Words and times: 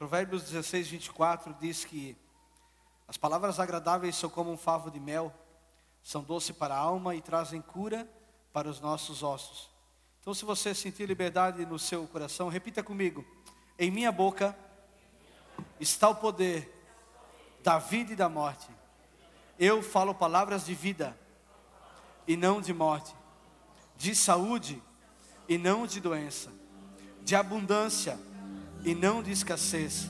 Provérbios 0.00 0.44
16, 0.44 0.88
24 0.88 1.54
diz 1.60 1.84
que 1.84 2.16
as 3.06 3.18
palavras 3.18 3.60
agradáveis 3.60 4.16
são 4.16 4.30
como 4.30 4.50
um 4.50 4.56
favo 4.56 4.90
de 4.90 4.98
mel, 4.98 5.30
são 6.02 6.22
doce 6.22 6.54
para 6.54 6.74
a 6.74 6.78
alma 6.78 7.14
e 7.14 7.20
trazem 7.20 7.60
cura 7.60 8.08
para 8.50 8.66
os 8.66 8.80
nossos 8.80 9.22
ossos. 9.22 9.68
Então, 10.18 10.32
se 10.32 10.42
você 10.46 10.74
sentir 10.74 11.04
liberdade 11.04 11.66
no 11.66 11.78
seu 11.78 12.06
coração, 12.06 12.48
repita 12.48 12.82
comigo: 12.82 13.22
em 13.78 13.90
minha 13.90 14.10
boca 14.10 14.56
está 15.78 16.08
o 16.08 16.14
poder 16.14 16.74
da 17.62 17.78
vida 17.78 18.14
e 18.14 18.16
da 18.16 18.26
morte. 18.30 18.70
Eu 19.58 19.82
falo 19.82 20.14
palavras 20.14 20.64
de 20.64 20.74
vida 20.74 21.14
e 22.26 22.38
não 22.38 22.62
de 22.62 22.72
morte, 22.72 23.14
de 23.98 24.16
saúde 24.16 24.82
e 25.46 25.58
não 25.58 25.86
de 25.86 26.00
doença, 26.00 26.50
de 27.20 27.36
abundância 27.36 28.18
e 28.84 28.94
não 28.94 29.22
de 29.22 29.30
escassez, 29.30 30.08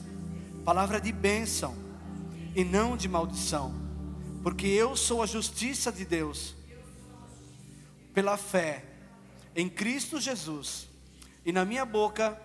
palavra 0.63 0.99
de 0.99 1.11
bênção 1.11 1.75
e 2.55 2.63
não 2.63 2.95
de 2.95 3.07
maldição, 3.07 3.73
porque 4.43 4.67
eu 4.67 4.95
sou 4.95 5.21
a 5.21 5.25
justiça 5.25 5.91
de 5.91 6.05
Deus, 6.05 6.55
pela 8.13 8.37
fé 8.37 8.85
em 9.55 9.69
Cristo 9.69 10.19
Jesus, 10.19 10.87
e 11.45 11.51
na 11.51 11.65
minha 11.65 11.85
boca 11.85 12.39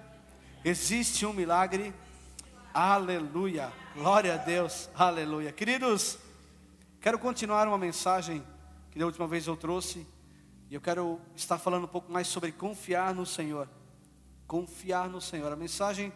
existe 0.64 1.24
um 1.26 1.32
milagre, 1.32 1.94
aleluia, 2.72 3.72
glória 3.94 4.34
a 4.34 4.36
Deus, 4.36 4.88
aleluia. 4.94 5.52
Queridos, 5.52 6.18
quero 7.00 7.18
continuar 7.18 7.68
uma 7.68 7.78
mensagem 7.78 8.42
que 8.90 8.98
da 8.98 9.06
última 9.06 9.26
vez 9.26 9.46
eu 9.46 9.56
trouxe, 9.56 10.06
e 10.70 10.74
eu 10.74 10.80
quero 10.80 11.20
estar 11.36 11.58
falando 11.58 11.84
um 11.84 11.88
pouco 11.88 12.10
mais 12.10 12.26
sobre 12.26 12.50
confiar 12.50 13.14
no 13.14 13.24
Senhor. 13.24 13.68
Confiar 14.46 15.08
no 15.08 15.20
Senhor. 15.20 15.52
A 15.52 15.56
mensagem, 15.56 16.12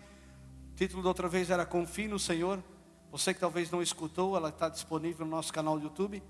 o 0.73 0.75
título 0.77 1.03
da 1.03 1.09
outra 1.09 1.29
vez 1.29 1.51
era 1.51 1.67
Confie 1.67 2.09
no 2.09 2.19
Senhor. 2.19 2.63
Você 3.11 3.35
que 3.35 3.41
talvez 3.41 3.71
não 3.71 3.83
escutou, 3.83 4.37
ela 4.37 4.51
está 4.51 4.69
disponível 4.69 5.25
no 5.27 5.33
nosso 5.33 5.53
canal 5.53 5.79
do 5.79 5.85
YouTube. 5.85 6.23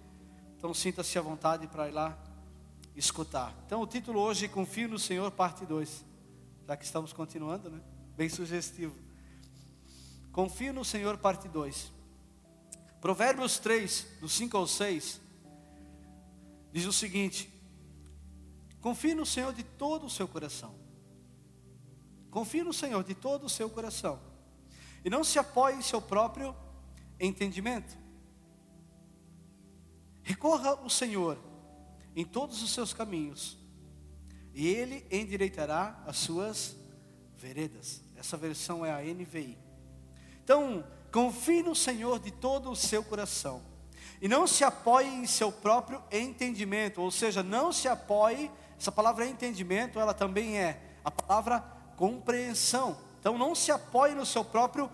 Então 0.57 0.73
sinta-se 0.73 1.19
à 1.19 1.23
vontade 1.23 1.67
para 1.67 1.89
ir 1.89 1.93
lá 1.93 2.19
escutar. 2.97 3.55
Então 3.67 3.81
o 3.83 3.87
título 3.87 4.21
hoje 4.21 4.47
é 4.47 4.49
Confie 4.49 4.87
no 4.87 4.99
Senhor, 4.99 5.31
parte 5.31 5.67
2. 5.67 6.05
Já 6.67 6.77
que 6.77 6.85
estamos 6.85 7.13
continuando, 7.13 7.71
né? 7.71 7.81
Bem 8.17 8.29
sugestivo. 8.29 8.95
Confie 10.33 10.73
no 10.73 10.85
Senhor, 10.85 11.19
parte 11.19 11.49
2. 11.49 11.93
Provérbios 13.01 13.59
3, 13.59 14.07
do 14.21 14.29
5 14.29 14.57
ao 14.57 14.67
6, 14.67 15.21
diz 16.71 16.85
o 16.85 16.93
seguinte: 16.93 17.51
Confie 18.81 19.15
no 19.15 19.25
Senhor 19.25 19.53
de 19.55 19.63
todo 19.63 20.07
o 20.07 20.11
seu 20.11 20.29
coração. 20.29 20.75
Confie 22.31 22.63
no 22.63 22.73
Senhor 22.73 23.03
de 23.03 23.15
todo 23.15 23.45
o 23.47 23.51
seu 23.51 23.69
coração. 23.69 24.21
E 25.05 25.11
não 25.11 25.25
se 25.25 25.39
apoie 25.39 25.75
em 25.75 25.83
seu 25.83 26.01
próprio 26.01 26.55
entendimento. 27.19 27.97
Recorra 30.23 30.71
ao 30.71 30.89
Senhor 30.89 31.39
em 32.15 32.25
todos 32.25 32.63
os 32.63 32.73
seus 32.73 32.93
caminhos, 32.93 33.57
e 34.53 34.67
Ele 34.67 35.07
endireitará 35.11 36.03
as 36.07 36.19
suas 36.19 36.77
veredas. 37.37 38.03
Essa 38.17 38.37
versão 38.37 38.85
é 38.85 38.93
a 38.93 39.03
NVI. 39.03 39.57
Então, 40.43 40.85
confie 41.13 41.63
no 41.63 41.75
Senhor 41.75 42.19
de 42.19 42.31
todo 42.31 42.71
o 42.71 42.77
seu 42.77 43.03
coração, 43.03 43.63
e 44.21 44.29
não 44.29 44.47
se 44.47 44.65
apoie 44.65 45.09
em 45.09 45.27
seu 45.27 45.51
próprio 45.51 46.03
entendimento, 46.11 47.01
ou 47.01 47.11
seja, 47.11 47.43
não 47.43 47.73
se 47.73 47.89
apoie, 47.89 48.51
essa 48.79 48.93
palavra 48.93 49.27
entendimento, 49.27 49.99
ela 49.99 50.13
também 50.13 50.59
é 50.59 50.99
a 51.05 51.11
palavra 51.11 51.80
compreensão. 52.01 52.97
Então 53.21 53.37
não 53.37 53.55
se 53.55 53.71
apoie 53.71 54.15
no 54.15 54.25
seu 54.25 54.43
próprio 54.43 54.91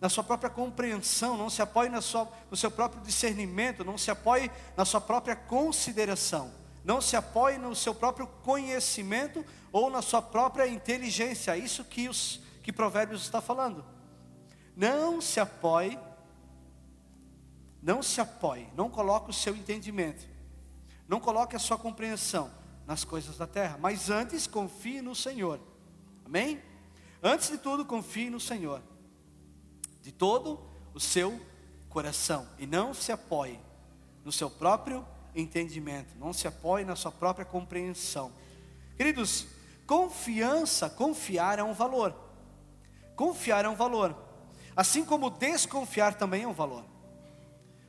na 0.00 0.08
sua 0.08 0.22
própria 0.22 0.48
compreensão, 0.48 1.36
não 1.36 1.50
se 1.50 1.60
apoie 1.60 1.88
na 1.88 2.00
sua, 2.00 2.28
no 2.48 2.56
seu 2.56 2.70
próprio 2.70 3.02
discernimento, 3.02 3.84
não 3.84 3.98
se 3.98 4.12
apoie 4.12 4.48
na 4.76 4.84
sua 4.84 5.00
própria 5.00 5.34
consideração, 5.34 6.52
não 6.84 7.00
se 7.00 7.16
apoie 7.16 7.58
no 7.58 7.74
seu 7.74 7.92
próprio 7.92 8.28
conhecimento 8.44 9.44
ou 9.72 9.90
na 9.90 10.00
sua 10.00 10.22
própria 10.22 10.68
inteligência. 10.68 11.50
É 11.56 11.58
isso 11.58 11.84
que, 11.84 12.08
os, 12.08 12.40
que 12.62 12.72
Provérbios 12.72 13.22
está 13.22 13.40
falando. 13.40 13.84
Não 14.76 15.20
se 15.20 15.40
apoie, 15.40 15.98
não 17.82 18.00
se 18.00 18.20
apoie, 18.20 18.68
não 18.76 18.88
coloque 18.88 19.30
o 19.30 19.34
seu 19.34 19.56
entendimento, 19.56 20.28
não 21.08 21.18
coloque 21.18 21.56
a 21.56 21.58
sua 21.58 21.76
compreensão 21.76 22.52
nas 22.86 23.02
coisas 23.02 23.36
da 23.36 23.48
terra, 23.48 23.76
mas 23.80 24.10
antes 24.10 24.46
confie 24.46 25.02
no 25.02 25.16
Senhor. 25.16 25.58
Amém? 26.28 26.60
Antes 27.22 27.48
de 27.48 27.56
tudo, 27.56 27.86
confie 27.86 28.28
no 28.28 28.38
Senhor, 28.38 28.82
de 30.02 30.12
todo 30.12 30.60
o 30.92 31.00
seu 31.00 31.40
coração, 31.88 32.46
e 32.58 32.66
não 32.66 32.92
se 32.92 33.10
apoie 33.10 33.58
no 34.22 34.30
seu 34.30 34.50
próprio 34.50 35.06
entendimento, 35.34 36.14
não 36.18 36.34
se 36.34 36.46
apoie 36.46 36.84
na 36.84 36.94
sua 36.94 37.10
própria 37.10 37.46
compreensão. 37.46 38.30
Queridos, 38.94 39.46
confiança, 39.86 40.90
confiar 40.90 41.58
é 41.58 41.62
um 41.62 41.72
valor. 41.72 42.14
Confiar 43.16 43.64
é 43.64 43.68
um 43.70 43.74
valor, 43.74 44.14
assim 44.76 45.06
como 45.06 45.30
desconfiar 45.30 46.14
também 46.14 46.42
é 46.42 46.46
um 46.46 46.52
valor. 46.52 46.84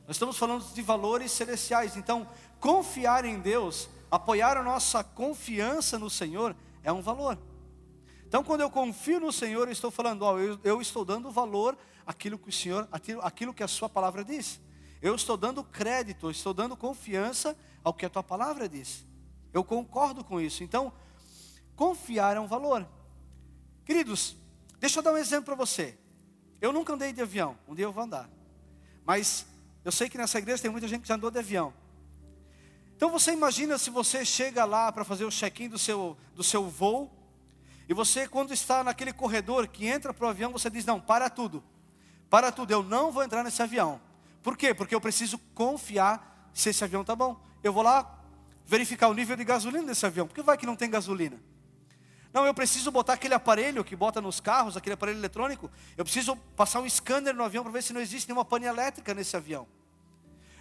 Nós 0.06 0.16
estamos 0.16 0.38
falando 0.38 0.64
de 0.72 0.80
valores 0.80 1.30
celestiais, 1.30 1.94
então 1.94 2.26
confiar 2.58 3.26
em 3.26 3.38
Deus, 3.38 3.90
apoiar 4.10 4.56
a 4.56 4.62
nossa 4.62 5.04
confiança 5.04 5.98
no 5.98 6.08
Senhor 6.08 6.56
é 6.82 6.90
um 6.90 7.02
valor. 7.02 7.38
Então, 8.30 8.44
quando 8.44 8.60
eu 8.60 8.70
confio 8.70 9.18
no 9.18 9.32
Senhor, 9.32 9.66
eu 9.66 9.72
estou 9.72 9.90
falando, 9.90 10.22
ó, 10.22 10.38
eu, 10.38 10.56
eu 10.62 10.80
estou 10.80 11.04
dando 11.04 11.32
valor 11.32 11.76
àquilo 12.06 12.38
que 12.38 12.48
o 12.48 12.52
Senhor, 12.52 12.86
àquilo, 12.92 13.20
àquilo 13.22 13.52
que 13.52 13.60
a 13.60 13.66
Sua 13.66 13.88
palavra 13.88 14.24
diz. 14.24 14.60
Eu 15.02 15.16
estou 15.16 15.36
dando 15.36 15.64
crédito, 15.64 16.30
estou 16.30 16.54
dando 16.54 16.76
confiança 16.76 17.58
ao 17.82 17.92
que 17.92 18.06
a 18.06 18.08
Tua 18.08 18.22
palavra 18.22 18.68
diz. 18.68 19.04
Eu 19.52 19.64
concordo 19.64 20.22
com 20.22 20.40
isso. 20.40 20.62
Então, 20.62 20.92
confiar 21.74 22.36
é 22.36 22.40
um 22.40 22.46
valor. 22.46 22.86
Queridos, 23.84 24.36
deixa 24.78 25.00
eu 25.00 25.02
dar 25.02 25.12
um 25.12 25.18
exemplo 25.18 25.46
para 25.46 25.56
você. 25.56 25.98
Eu 26.60 26.72
nunca 26.72 26.92
andei 26.92 27.12
de 27.12 27.20
avião, 27.20 27.58
um 27.66 27.74
dia 27.74 27.86
eu 27.86 27.92
vou 27.92 28.04
andar. 28.04 28.30
Mas 29.04 29.44
eu 29.84 29.90
sei 29.90 30.08
que 30.08 30.16
nessa 30.16 30.38
igreja 30.38 30.62
tem 30.62 30.70
muita 30.70 30.86
gente 30.86 31.02
que 31.02 31.08
já 31.08 31.16
andou 31.16 31.32
de 31.32 31.40
avião. 31.40 31.74
Então 32.94 33.10
você 33.10 33.32
imagina 33.32 33.76
se 33.76 33.90
você 33.90 34.24
chega 34.24 34.64
lá 34.64 34.92
para 34.92 35.02
fazer 35.02 35.24
o 35.24 35.30
check-in 35.30 35.68
do 35.68 35.80
seu, 35.80 36.16
do 36.36 36.44
seu 36.44 36.68
voo 36.68 37.10
e 37.90 37.92
você, 37.92 38.28
quando 38.28 38.54
está 38.54 38.84
naquele 38.84 39.12
corredor 39.12 39.66
que 39.66 39.84
entra 39.84 40.14
para 40.14 40.24
o 40.24 40.28
avião, 40.28 40.52
você 40.52 40.70
diz: 40.70 40.84
Não, 40.84 41.00
para 41.00 41.28
tudo, 41.28 41.60
para 42.30 42.52
tudo, 42.52 42.70
eu 42.70 42.84
não 42.84 43.10
vou 43.10 43.24
entrar 43.24 43.42
nesse 43.42 43.60
avião. 43.60 44.00
Por 44.44 44.56
quê? 44.56 44.72
Porque 44.72 44.94
eu 44.94 45.00
preciso 45.00 45.38
confiar 45.56 46.48
se 46.54 46.68
esse 46.70 46.84
avião 46.84 47.00
está 47.00 47.16
bom. 47.16 47.36
Eu 47.64 47.72
vou 47.72 47.82
lá 47.82 48.16
verificar 48.64 49.08
o 49.08 49.12
nível 49.12 49.36
de 49.36 49.42
gasolina 49.42 49.88
desse 49.88 50.06
avião, 50.06 50.28
porque 50.28 50.40
vai 50.40 50.56
que 50.56 50.64
não 50.64 50.76
tem 50.76 50.88
gasolina. 50.88 51.36
Não, 52.32 52.46
eu 52.46 52.54
preciso 52.54 52.92
botar 52.92 53.14
aquele 53.14 53.34
aparelho 53.34 53.82
que 53.82 53.96
bota 53.96 54.20
nos 54.20 54.38
carros, 54.38 54.76
aquele 54.76 54.94
aparelho 54.94 55.18
eletrônico. 55.18 55.68
Eu 55.96 56.04
preciso 56.04 56.36
passar 56.54 56.78
um 56.78 56.88
scanner 56.88 57.34
no 57.34 57.42
avião 57.42 57.64
para 57.64 57.72
ver 57.72 57.82
se 57.82 57.92
não 57.92 58.00
existe 58.00 58.28
nenhuma 58.28 58.44
pane 58.44 58.66
elétrica 58.66 59.12
nesse 59.12 59.36
avião. 59.36 59.66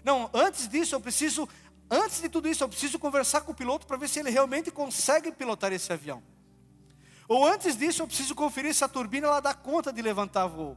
Não, 0.03 0.31
antes 0.33 0.67
disso 0.67 0.95
eu 0.95 0.99
preciso, 0.99 1.47
antes 1.91 2.23
de 2.23 2.27
tudo 2.27 2.49
isso, 2.49 2.63
eu 2.63 2.69
preciso 2.69 2.97
conversar 2.97 3.41
com 3.41 3.51
o 3.51 3.55
piloto 3.55 3.85
para 3.85 3.97
ver 3.97 4.09
se 4.09 4.19
ele 4.19 4.31
realmente 4.31 4.71
consegue 4.71 5.31
pilotar 5.31 5.71
esse 5.71 5.93
avião. 5.93 6.23
Ou 7.29 7.45
antes 7.45 7.77
disso, 7.77 8.01
eu 8.01 8.07
preciso 8.07 8.33
conferir 8.33 8.73
se 8.73 8.83
a 8.83 8.87
turbina 8.87 9.27
ela 9.27 9.39
dá 9.39 9.53
conta 9.53 9.93
de 9.93 10.01
levantar 10.01 10.47
voo. 10.47 10.75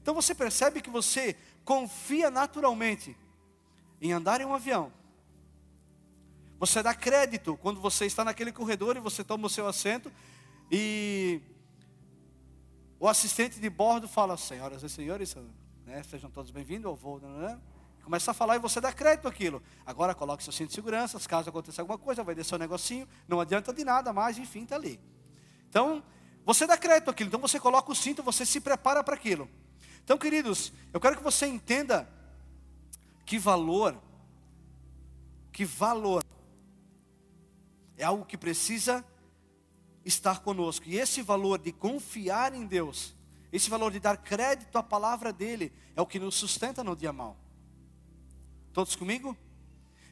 Então 0.00 0.14
você 0.14 0.34
percebe 0.34 0.80
que 0.80 0.88
você 0.88 1.36
confia 1.62 2.30
naturalmente 2.30 3.14
em 4.00 4.10
andar 4.10 4.40
em 4.40 4.46
um 4.46 4.54
avião. 4.54 4.90
Você 6.58 6.82
dá 6.82 6.94
crédito 6.94 7.54
quando 7.58 7.82
você 7.82 8.06
está 8.06 8.24
naquele 8.24 8.50
corredor 8.50 8.96
e 8.96 9.00
você 9.00 9.22
toma 9.22 9.46
o 9.46 9.50
seu 9.50 9.66
assento 9.66 10.10
e 10.72 11.42
o 12.98 13.06
assistente 13.06 13.60
de 13.60 13.68
bordo 13.68 14.08
fala: 14.08 14.38
Senhoras 14.38 14.82
e 14.82 14.88
senhores, 14.88 15.36
né, 15.84 16.02
sejam 16.04 16.30
todos 16.30 16.50
bem-vindos 16.50 16.86
ao 16.86 16.96
voo. 16.96 17.20
Né, 17.20 17.28
né? 17.46 17.60
Começa 18.02 18.30
a 18.30 18.34
falar 18.34 18.56
e 18.56 18.58
você 18.58 18.80
dá 18.80 18.90
crédito 18.90 19.28
àquilo. 19.28 19.62
Agora 19.84 20.14
coloque 20.14 20.42
seu 20.42 20.52
cinto 20.52 20.70
de 20.70 20.74
segurança, 20.74 21.20
caso 21.28 21.50
aconteça 21.50 21.82
alguma 21.82 21.98
coisa, 21.98 22.24
vai 22.24 22.34
descer 22.34 22.54
um 22.54 22.58
negocinho, 22.58 23.06
não 23.28 23.38
adianta 23.38 23.70
de 23.70 23.84
nada 23.84 24.14
mais, 24.14 24.38
enfim, 24.38 24.62
está 24.62 24.74
ali. 24.76 24.98
Então, 25.68 26.02
você 26.44 26.66
dá 26.66 26.76
crédito 26.76 27.10
àquilo, 27.10 27.28
então 27.28 27.40
você 27.40 27.60
coloca 27.60 27.92
o 27.92 27.94
cinto, 27.94 28.22
você 28.22 28.46
se 28.46 28.60
prepara 28.60 29.04
para 29.04 29.14
aquilo. 29.14 29.48
Então, 30.02 30.16
queridos, 30.16 30.72
eu 30.92 31.00
quero 31.00 31.16
que 31.16 31.22
você 31.22 31.46
entenda 31.46 32.08
que 33.26 33.38
valor, 33.38 33.94
que 35.52 35.64
valor 35.64 36.24
é 37.96 38.04
algo 38.04 38.24
que 38.24 38.38
precisa 38.38 39.04
estar 40.04 40.40
conosco. 40.40 40.88
E 40.88 40.96
esse 40.96 41.20
valor 41.20 41.58
de 41.58 41.72
confiar 41.72 42.54
em 42.54 42.64
Deus, 42.64 43.14
esse 43.52 43.68
valor 43.68 43.92
de 43.92 44.00
dar 44.00 44.16
crédito 44.16 44.78
à 44.78 44.82
palavra 44.82 45.32
dele, 45.32 45.72
é 45.94 46.00
o 46.00 46.06
que 46.06 46.18
nos 46.18 46.36
sustenta 46.36 46.82
no 46.82 46.96
dia 46.96 47.12
mal. 47.12 47.36
Todos 48.72 48.96
comigo? 48.96 49.36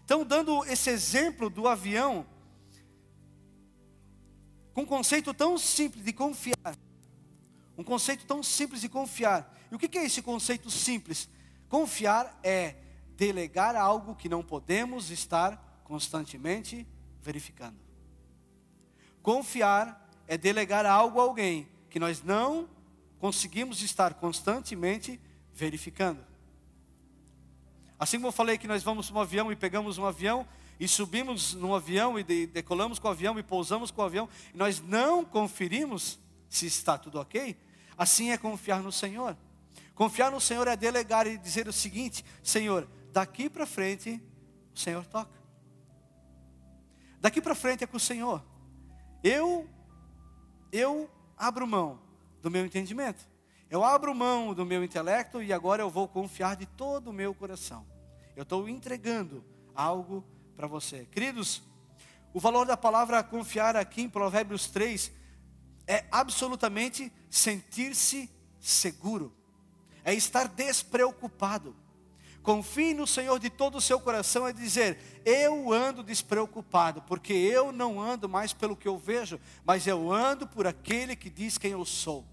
Então, 0.04 0.24
dando 0.24 0.64
esse 0.66 0.90
exemplo 0.90 1.48
do 1.48 1.66
avião, 1.66 2.26
com 4.76 4.82
um 4.82 4.86
conceito 4.86 5.32
tão 5.32 5.56
simples 5.56 6.04
de 6.04 6.12
confiar. 6.12 6.76
Um 7.78 7.82
conceito 7.82 8.26
tão 8.26 8.42
simples 8.42 8.82
de 8.82 8.90
confiar. 8.90 9.50
E 9.72 9.74
o 9.74 9.78
que 9.78 9.96
é 9.96 10.04
esse 10.04 10.20
conceito 10.20 10.70
simples? 10.70 11.30
Confiar 11.66 12.38
é 12.42 12.74
delegar 13.16 13.74
algo 13.74 14.14
que 14.14 14.28
não 14.28 14.42
podemos 14.42 15.10
estar 15.10 15.80
constantemente 15.82 16.86
verificando. 17.22 17.78
Confiar 19.22 20.10
é 20.28 20.36
delegar 20.36 20.84
algo 20.84 21.20
a 21.20 21.22
alguém 21.22 21.66
que 21.88 21.98
nós 21.98 22.22
não 22.22 22.68
conseguimos 23.18 23.80
estar 23.80 24.12
constantemente 24.12 25.18
verificando. 25.54 26.22
Assim 27.98 28.18
como 28.18 28.28
eu 28.28 28.32
falei 28.32 28.58
que 28.58 28.68
nós 28.68 28.82
vamos 28.82 29.10
um 29.10 29.18
avião 29.18 29.50
e 29.50 29.56
pegamos 29.56 29.96
um 29.96 30.04
avião 30.04 30.46
e 30.78 30.86
subimos 30.86 31.54
num 31.54 31.74
avião 31.74 32.18
e 32.18 32.46
decolamos 32.46 32.98
com 32.98 33.08
o 33.08 33.10
avião 33.10 33.38
e 33.38 33.42
pousamos 33.42 33.90
com 33.90 34.02
o 34.02 34.04
avião, 34.04 34.28
e 34.52 34.56
nós 34.56 34.80
não 34.80 35.24
conferimos 35.24 36.18
se 36.48 36.66
está 36.66 36.98
tudo 36.98 37.18
ok, 37.18 37.56
assim 37.96 38.30
é 38.30 38.38
confiar 38.38 38.82
no 38.82 38.92
Senhor. 38.92 39.36
Confiar 39.94 40.30
no 40.30 40.40
Senhor 40.40 40.68
é 40.68 40.76
delegar 40.76 41.26
e 41.26 41.38
dizer 41.38 41.66
o 41.66 41.72
seguinte: 41.72 42.24
Senhor, 42.42 42.86
daqui 43.12 43.48
para 43.48 43.66
frente 43.66 44.22
o 44.74 44.78
Senhor 44.78 45.04
toca. 45.06 45.34
Daqui 47.18 47.40
para 47.40 47.54
frente 47.54 47.82
é 47.82 47.86
com 47.86 47.96
o 47.96 48.00
Senhor. 48.00 48.44
Eu 49.24 49.68
eu 50.70 51.10
abro 51.36 51.66
mão 51.66 51.98
do 52.42 52.50
meu 52.50 52.66
entendimento. 52.66 53.26
Eu 53.68 53.82
abro 53.82 54.14
mão 54.14 54.54
do 54.54 54.64
meu 54.64 54.84
intelecto 54.84 55.42
e 55.42 55.52
agora 55.52 55.82
eu 55.82 55.90
vou 55.90 56.06
confiar 56.06 56.54
de 56.56 56.66
todo 56.66 57.08
o 57.08 57.12
meu 57.12 57.34
coração. 57.34 57.84
Eu 58.36 58.42
estou 58.42 58.68
entregando 58.68 59.42
algo 59.74 60.22
para 60.56 60.66
você. 60.66 61.06
Queridos, 61.12 61.62
o 62.32 62.40
valor 62.40 62.66
da 62.66 62.76
palavra 62.76 63.22
confiar 63.22 63.76
aqui 63.76 64.02
em 64.02 64.08
Provérbios 64.08 64.66
3 64.68 65.12
é 65.86 66.04
absolutamente 66.10 67.12
sentir-se 67.30 68.30
seguro, 68.58 69.32
é 70.02 70.14
estar 70.14 70.48
despreocupado. 70.48 71.76
Confie 72.42 72.94
no 72.94 73.06
Senhor 73.06 73.38
de 73.40 73.50
todo 73.50 73.76
o 73.78 73.80
seu 73.80 74.00
coração, 74.00 74.46
é 74.46 74.52
dizer: 74.52 74.98
Eu 75.24 75.72
ando 75.72 76.02
despreocupado, 76.02 77.02
porque 77.02 77.32
eu 77.32 77.72
não 77.72 78.00
ando 78.00 78.28
mais 78.28 78.52
pelo 78.52 78.76
que 78.76 78.86
eu 78.86 78.96
vejo, 78.96 79.40
mas 79.64 79.86
eu 79.86 80.12
ando 80.12 80.46
por 80.46 80.66
aquele 80.66 81.16
que 81.16 81.28
diz 81.28 81.58
quem 81.58 81.72
eu 81.72 81.84
sou. 81.84 82.24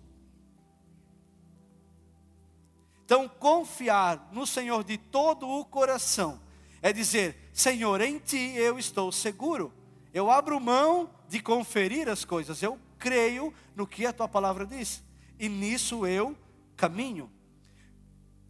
Então, 3.03 3.27
confiar 3.27 4.29
no 4.31 4.45
Senhor 4.45 4.83
de 4.83 4.97
todo 4.97 5.47
o 5.47 5.65
coração 5.65 6.39
é 6.83 6.91
dizer: 6.93 7.49
Senhor, 7.53 7.99
em 8.01 8.19
ti 8.19 8.53
eu 8.55 8.77
estou 8.77 9.11
seguro. 9.11 9.73
Eu 10.13 10.29
abro 10.29 10.59
mão 10.59 11.09
de 11.27 11.41
conferir 11.41 12.07
as 12.07 12.23
coisas, 12.23 12.61
eu 12.61 12.77
creio 12.99 13.51
no 13.75 13.87
que 13.87 14.05
a 14.05 14.13
tua 14.13 14.27
palavra 14.27 14.63
diz, 14.63 15.01
e 15.39 15.49
nisso 15.49 16.05
eu 16.05 16.37
caminho. 16.75 17.31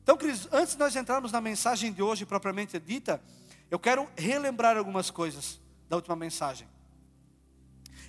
Então, 0.02 0.18
queridos, 0.18 0.50
antes 0.52 0.74
de 0.74 0.80
nós 0.80 0.94
entrarmos 0.98 1.32
na 1.32 1.40
mensagem 1.40 1.94
de 1.94 2.02
hoje 2.02 2.26
propriamente 2.26 2.78
dita, 2.78 3.24
eu 3.72 3.80
quero 3.80 4.10
relembrar 4.18 4.76
algumas 4.76 5.10
coisas 5.10 5.62
da 5.88 5.96
última 5.96 6.16
mensagem. 6.16 6.68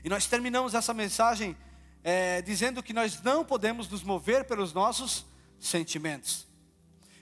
E 0.03 0.09
nós 0.09 0.27
terminamos 0.27 0.75
essa 0.75 0.93
mensagem 0.93 1.57
é, 2.03 2.43
dizendo 2.43 2.83
que 2.83 2.93
nós 2.93 3.23
não 3.23 3.45
podemos 3.45 3.89
nos 3.89 4.03
mover 4.03 4.45
pelos 4.45 4.73
nossos 4.73 5.25
sentimentos. 5.61 6.49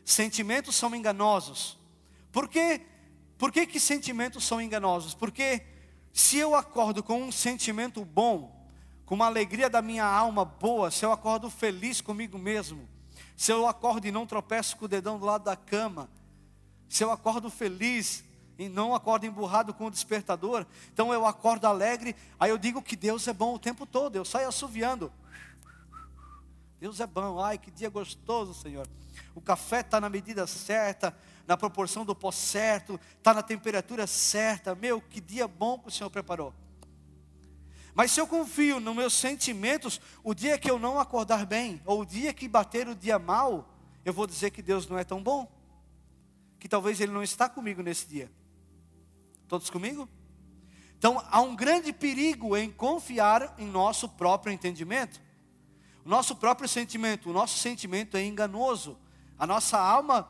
Sentimentos 0.04 0.74
são 0.74 0.94
enganosos. 0.94 1.78
Por 2.32 2.48
quê? 2.48 2.80
Por 3.42 3.50
que, 3.50 3.66
que 3.66 3.80
sentimentos 3.80 4.44
são 4.44 4.60
enganosos? 4.60 5.14
Porque 5.14 5.62
se 6.12 6.38
eu 6.38 6.54
acordo 6.54 7.02
com 7.02 7.20
um 7.20 7.32
sentimento 7.32 8.04
bom, 8.04 8.70
com 9.04 9.16
uma 9.16 9.26
alegria 9.26 9.68
da 9.68 9.82
minha 9.82 10.04
alma 10.04 10.44
boa, 10.44 10.92
se 10.92 11.04
eu 11.04 11.10
acordo 11.10 11.50
feliz 11.50 12.00
comigo 12.00 12.38
mesmo, 12.38 12.88
se 13.36 13.50
eu 13.50 13.66
acordo 13.66 14.06
e 14.06 14.12
não 14.12 14.28
tropeço 14.28 14.76
com 14.76 14.84
o 14.84 14.88
dedão 14.88 15.18
do 15.18 15.26
lado 15.26 15.42
da 15.42 15.56
cama, 15.56 16.08
se 16.88 17.02
eu 17.02 17.10
acordo 17.10 17.50
feliz 17.50 18.22
e 18.56 18.68
não 18.68 18.94
acordo 18.94 19.26
emburrado 19.26 19.74
com 19.74 19.86
o 19.86 19.90
despertador, 19.90 20.64
então 20.92 21.12
eu 21.12 21.26
acordo 21.26 21.64
alegre, 21.64 22.14
aí 22.38 22.50
eu 22.50 22.56
digo 22.56 22.80
que 22.80 22.94
Deus 22.94 23.26
é 23.26 23.32
bom 23.32 23.56
o 23.56 23.58
tempo 23.58 23.84
todo, 23.84 24.14
eu 24.14 24.24
saio 24.24 24.46
assoviando. 24.46 25.12
Deus 26.78 27.00
é 27.00 27.08
bom, 27.08 27.40
ai 27.40 27.58
que 27.58 27.72
dia 27.72 27.90
gostoso, 27.90 28.54
Senhor. 28.54 28.86
O 29.34 29.40
café 29.40 29.80
está 29.80 30.00
na 30.00 30.08
medida 30.08 30.46
certa, 30.46 31.12
na 31.46 31.56
proporção 31.56 32.04
do 32.04 32.14
pó 32.14 32.30
certo, 32.30 32.98
está 33.18 33.34
na 33.34 33.42
temperatura 33.42 34.06
certa. 34.06 34.74
Meu, 34.74 35.00
que 35.00 35.20
dia 35.20 35.46
bom 35.48 35.78
que 35.78 35.88
o 35.88 35.90
Senhor 35.90 36.10
preparou. 36.10 36.54
Mas 37.94 38.10
se 38.10 38.20
eu 38.20 38.26
confio 38.26 38.80
nos 38.80 38.96
meus 38.96 39.12
sentimentos, 39.12 40.00
o 40.24 40.32
dia 40.34 40.56
que 40.58 40.70
eu 40.70 40.78
não 40.78 40.98
acordar 40.98 41.44
bem, 41.44 41.80
ou 41.84 42.00
o 42.00 42.06
dia 42.06 42.32
que 42.32 42.48
bater 42.48 42.88
o 42.88 42.94
dia 42.94 43.18
mal, 43.18 43.68
eu 44.04 44.12
vou 44.12 44.26
dizer 44.26 44.50
que 44.50 44.62
Deus 44.62 44.88
não 44.88 44.98
é 44.98 45.04
tão 45.04 45.22
bom. 45.22 45.50
Que 46.58 46.68
talvez 46.68 47.00
Ele 47.00 47.12
não 47.12 47.22
está 47.22 47.48
comigo 47.48 47.82
nesse 47.82 48.06
dia. 48.06 48.30
Todos 49.46 49.68
comigo? 49.68 50.08
Então 50.96 51.22
há 51.30 51.40
um 51.40 51.54
grande 51.54 51.92
perigo 51.92 52.56
em 52.56 52.70
confiar 52.70 53.54
em 53.58 53.66
nosso 53.66 54.08
próprio 54.08 54.52
entendimento. 54.52 55.20
O 56.04 56.08
nosso 56.08 56.34
próprio 56.36 56.68
sentimento, 56.68 57.28
o 57.28 57.32
nosso 57.32 57.58
sentimento 57.58 58.16
é 58.16 58.24
enganoso. 58.24 58.96
A 59.38 59.46
nossa 59.46 59.78
alma 59.78 60.28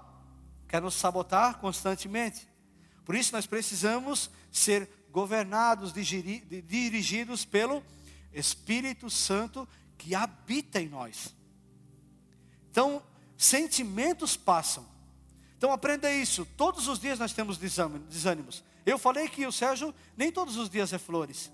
quer 0.72 0.80
nos 0.80 0.94
sabotar 0.94 1.58
constantemente. 1.58 2.48
Por 3.04 3.14
isso 3.14 3.30
nós 3.34 3.46
precisamos 3.46 4.30
ser 4.50 4.88
governados, 5.10 5.92
dirigidos 5.92 7.44
pelo 7.44 7.84
Espírito 8.32 9.10
Santo 9.10 9.69
que 9.98 10.14
habita 10.14 10.80
em 10.80 10.88
nós. 10.88 11.36
Então, 12.70 13.02
sentimentos 13.36 14.34
passam. 14.34 14.88
Então 15.58 15.70
aprenda 15.70 16.10
isso. 16.10 16.46
Todos 16.56 16.88
os 16.88 16.98
dias 16.98 17.19
nós 17.19 17.34
temos 17.34 17.58
desânimos. 17.58 18.64
Eu 18.86 18.98
falei 18.98 19.28
que 19.28 19.46
o 19.46 19.52
Sérgio 19.52 19.94
nem 20.16 20.32
todos 20.32 20.56
os 20.56 20.70
dias 20.70 20.90
é 20.94 20.96
flores. 20.96 21.52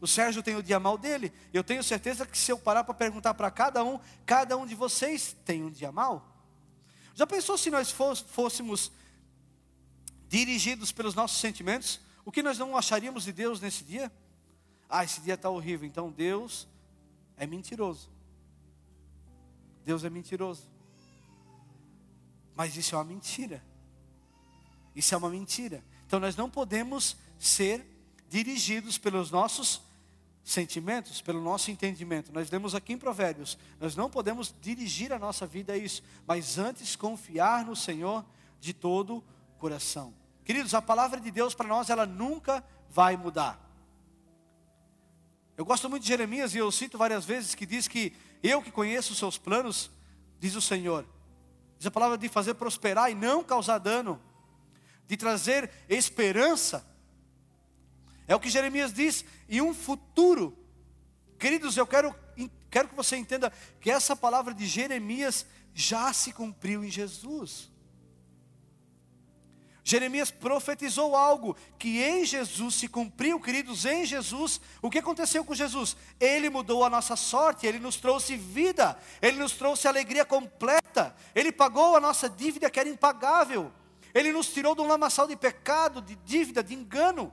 O 0.00 0.06
Sérgio 0.06 0.44
tem 0.44 0.54
o 0.54 0.62
dia 0.62 0.78
mal 0.78 0.96
dele. 0.96 1.32
Eu 1.52 1.64
tenho 1.64 1.82
certeza 1.82 2.24
que 2.24 2.38
se 2.38 2.52
eu 2.52 2.58
parar 2.60 2.84
para 2.84 2.94
perguntar 2.94 3.34
para 3.34 3.50
cada 3.50 3.82
um, 3.82 3.98
cada 4.24 4.56
um 4.56 4.64
de 4.64 4.76
vocês 4.76 5.36
tem 5.44 5.64
um 5.64 5.70
dia 5.72 5.90
mal. 5.90 6.33
Já 7.14 7.26
pensou 7.26 7.56
se 7.56 7.70
nós 7.70 7.90
fôssemos 7.90 8.90
dirigidos 10.28 10.90
pelos 10.90 11.14
nossos 11.14 11.38
sentimentos? 11.38 12.00
O 12.24 12.32
que 12.32 12.42
nós 12.42 12.58
não 12.58 12.76
acharíamos 12.76 13.24
de 13.24 13.32
Deus 13.32 13.60
nesse 13.60 13.84
dia? 13.84 14.10
Ah, 14.88 15.04
esse 15.04 15.20
dia 15.20 15.34
está 15.34 15.48
horrível, 15.48 15.86
então 15.86 16.10
Deus 16.10 16.66
é 17.36 17.46
mentiroso. 17.46 18.10
Deus 19.84 20.02
é 20.04 20.10
mentiroso. 20.10 20.68
Mas 22.54 22.76
isso 22.76 22.94
é 22.94 22.98
uma 22.98 23.04
mentira. 23.04 23.62
Isso 24.94 25.14
é 25.14 25.18
uma 25.18 25.30
mentira. 25.30 25.84
Então 26.06 26.18
nós 26.18 26.36
não 26.36 26.48
podemos 26.48 27.16
ser 27.38 27.86
dirigidos 28.28 28.98
pelos 28.98 29.30
nossos 29.30 29.70
sentimentos, 29.70 29.93
pelo 31.22 31.40
nosso 31.40 31.70
entendimento. 31.70 32.32
Nós 32.32 32.50
lemos 32.50 32.74
aqui 32.74 32.92
em 32.92 32.98
Provérbios, 32.98 33.56
nós 33.80 33.96
não 33.96 34.10
podemos 34.10 34.54
dirigir 34.60 35.12
a 35.12 35.18
nossa 35.18 35.46
vida 35.46 35.72
a 35.72 35.76
isso, 35.76 36.02
mas 36.26 36.58
antes 36.58 36.94
confiar 36.94 37.64
no 37.64 37.74
Senhor 37.74 38.24
de 38.60 38.74
todo 38.74 39.24
coração. 39.58 40.14
Queridos, 40.44 40.74
a 40.74 40.82
palavra 40.82 41.18
de 41.18 41.30
Deus 41.30 41.54
para 41.54 41.66
nós, 41.66 41.88
ela 41.88 42.04
nunca 42.04 42.62
vai 42.90 43.16
mudar. 43.16 43.58
Eu 45.56 45.64
gosto 45.64 45.88
muito 45.88 46.02
de 46.02 46.08
Jeremias 46.08 46.54
e 46.54 46.58
eu 46.58 46.70
cito 46.70 46.98
várias 46.98 47.24
vezes 47.24 47.54
que 47.54 47.64
diz 47.64 47.88
que 47.88 48.12
eu 48.42 48.60
que 48.60 48.70
conheço 48.70 49.12
os 49.12 49.18
seus 49.18 49.38
planos, 49.38 49.90
diz 50.38 50.54
o 50.54 50.60
Senhor. 50.60 51.06
Diz 51.78 51.86
a 51.86 51.90
palavra 51.90 52.18
de 52.18 52.28
fazer 52.28 52.54
prosperar 52.54 53.10
e 53.10 53.14
não 53.14 53.42
causar 53.42 53.78
dano, 53.78 54.20
de 55.06 55.16
trazer 55.16 55.70
esperança. 55.88 56.86
É 58.26 58.34
o 58.34 58.40
que 58.40 58.48
Jeremias 58.48 58.92
diz, 58.92 59.24
e 59.48 59.60
um 59.60 59.74
futuro. 59.74 60.56
Queridos, 61.38 61.76
eu 61.76 61.86
quero, 61.86 62.14
quero 62.70 62.88
que 62.88 62.94
você 62.94 63.16
entenda 63.16 63.52
que 63.80 63.90
essa 63.90 64.16
palavra 64.16 64.54
de 64.54 64.66
Jeremias 64.66 65.46
já 65.74 66.12
se 66.12 66.32
cumpriu 66.32 66.84
em 66.84 66.90
Jesus. 66.90 67.70
Jeremias 69.86 70.30
profetizou 70.30 71.14
algo 71.14 71.54
que 71.78 72.02
em 72.02 72.24
Jesus 72.24 72.76
se 72.76 72.88
cumpriu, 72.88 73.38
queridos, 73.38 73.84
em 73.84 74.06
Jesus. 74.06 74.58
O 74.80 74.88
que 74.88 74.98
aconteceu 74.98 75.44
com 75.44 75.54
Jesus? 75.54 75.94
Ele 76.18 76.48
mudou 76.48 76.82
a 76.84 76.88
nossa 76.88 77.16
sorte, 77.16 77.66
ele 77.66 77.78
nos 77.78 77.96
trouxe 77.96 78.34
vida, 78.34 78.98
ele 79.20 79.38
nos 79.38 79.52
trouxe 79.52 79.86
alegria 79.86 80.24
completa, 80.24 81.14
ele 81.34 81.52
pagou 81.52 81.94
a 81.96 82.00
nossa 82.00 82.30
dívida 82.30 82.70
que 82.70 82.80
era 82.80 82.88
impagável, 82.88 83.70
ele 84.14 84.32
nos 84.32 84.48
tirou 84.48 84.74
de 84.74 84.80
um 84.80 84.86
lamaçal 84.86 85.28
de 85.28 85.36
pecado, 85.36 86.00
de 86.00 86.16
dívida, 86.16 86.62
de 86.62 86.72
engano. 86.72 87.30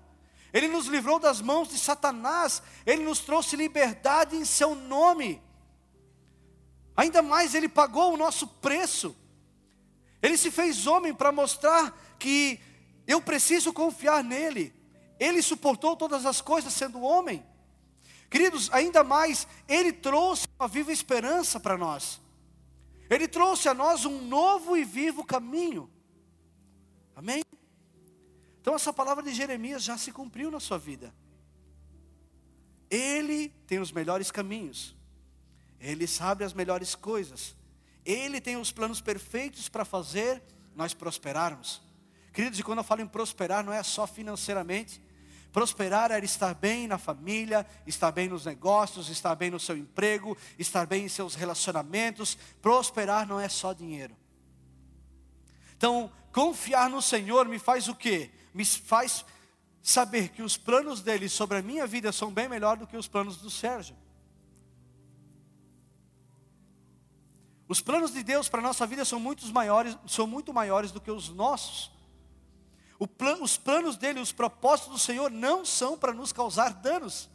Ele 0.53 0.67
nos 0.67 0.87
livrou 0.87 1.19
das 1.19 1.41
mãos 1.41 1.69
de 1.69 1.77
Satanás, 1.77 2.61
ele 2.85 3.03
nos 3.03 3.19
trouxe 3.19 3.55
liberdade 3.55 4.35
em 4.35 4.43
seu 4.43 4.75
nome. 4.75 5.41
Ainda 6.95 7.21
mais, 7.21 7.55
ele 7.55 7.69
pagou 7.69 8.13
o 8.13 8.17
nosso 8.17 8.47
preço. 8.47 9.15
Ele 10.21 10.37
se 10.37 10.51
fez 10.51 10.85
homem 10.85 11.13
para 11.13 11.31
mostrar 11.31 11.97
que 12.19 12.59
eu 13.07 13.21
preciso 13.21 13.71
confiar 13.73 14.23
nele. 14.23 14.73
Ele 15.19 15.41
suportou 15.41 15.95
todas 15.95 16.25
as 16.25 16.41
coisas 16.41 16.73
sendo 16.73 17.01
homem. 17.01 17.45
Queridos, 18.29 18.69
ainda 18.71 19.03
mais, 19.03 19.47
ele 19.67 19.91
trouxe 19.91 20.47
uma 20.59 20.67
viva 20.67 20.91
esperança 20.91 21.59
para 21.59 21.77
nós. 21.77 22.19
Ele 23.09 23.27
trouxe 23.27 23.67
a 23.67 23.73
nós 23.73 24.05
um 24.05 24.21
novo 24.21 24.77
e 24.77 24.85
vivo 24.85 25.23
caminho. 25.23 25.89
Amém? 27.15 27.43
Então 28.61 28.75
essa 28.75 28.93
palavra 28.93 29.23
de 29.23 29.33
Jeremias 29.33 29.83
já 29.83 29.97
se 29.97 30.11
cumpriu 30.11 30.51
na 30.51 30.59
sua 30.59 30.77
vida. 30.77 31.13
Ele 32.89 33.49
tem 33.65 33.79
os 33.79 33.91
melhores 33.91 34.29
caminhos. 34.29 34.95
Ele 35.79 36.05
sabe 36.05 36.43
as 36.43 36.53
melhores 36.53 36.93
coisas. 36.93 37.55
Ele 38.05 38.39
tem 38.39 38.57
os 38.57 38.71
planos 38.71 39.01
perfeitos 39.01 39.67
para 39.67 39.83
fazer 39.83 40.41
nós 40.75 40.93
prosperarmos. 40.93 41.81
Queridos, 42.31 42.59
e 42.59 42.63
quando 42.63 42.79
eu 42.79 42.83
falo 42.83 43.01
em 43.01 43.07
prosperar, 43.07 43.63
não 43.63 43.73
é 43.73 43.81
só 43.81 44.05
financeiramente. 44.05 45.01
Prosperar 45.51 46.11
era 46.11 46.23
estar 46.23 46.53
bem 46.53 46.87
na 46.87 46.97
família, 46.97 47.65
estar 47.85 48.11
bem 48.11 48.29
nos 48.29 48.45
negócios, 48.45 49.09
estar 49.09 49.35
bem 49.35 49.49
no 49.49 49.59
seu 49.59 49.75
emprego, 49.75 50.37
estar 50.57 50.85
bem 50.85 51.05
em 51.05 51.09
seus 51.09 51.35
relacionamentos. 51.35 52.37
Prosperar 52.61 53.27
não 53.27 53.39
é 53.39 53.49
só 53.49 53.73
dinheiro. 53.73 54.15
Então, 55.75 56.11
confiar 56.31 56.89
no 56.89 57.01
Senhor 57.01 57.47
me 57.47 57.59
faz 57.59 57.87
o 57.87 57.95
quê? 57.95 58.31
Me 58.53 58.65
faz 58.65 59.25
saber 59.81 60.29
que 60.29 60.41
os 60.41 60.57
planos 60.57 61.01
dele 61.01 61.27
sobre 61.27 61.57
a 61.57 61.61
minha 61.61 61.87
vida 61.87 62.11
são 62.11 62.31
bem 62.31 62.47
melhor 62.47 62.77
do 62.77 62.87
que 62.87 62.97
os 62.97 63.07
planos 63.07 63.37
do 63.37 63.49
Sérgio. 63.49 63.95
Os 67.67 67.79
planos 67.79 68.11
de 68.11 68.21
Deus 68.21 68.49
para 68.49 68.59
a 68.59 68.63
nossa 68.63 68.85
vida 68.85 69.05
são 69.05 69.19
muito 69.19 69.45
maiores, 69.53 69.97
são 70.05 70.27
muito 70.27 70.53
maiores 70.53 70.91
do 70.91 70.99
que 70.99 71.09
os 71.09 71.29
nossos. 71.29 71.89
Plan, 73.17 73.37
os 73.41 73.57
planos 73.57 73.97
dele, 73.97 74.19
os 74.19 74.31
propósitos 74.31 74.91
do 74.91 74.99
Senhor 74.99 75.31
não 75.31 75.65
são 75.65 75.97
para 75.97 76.13
nos 76.13 76.31
causar 76.31 76.73
danos. 76.73 77.29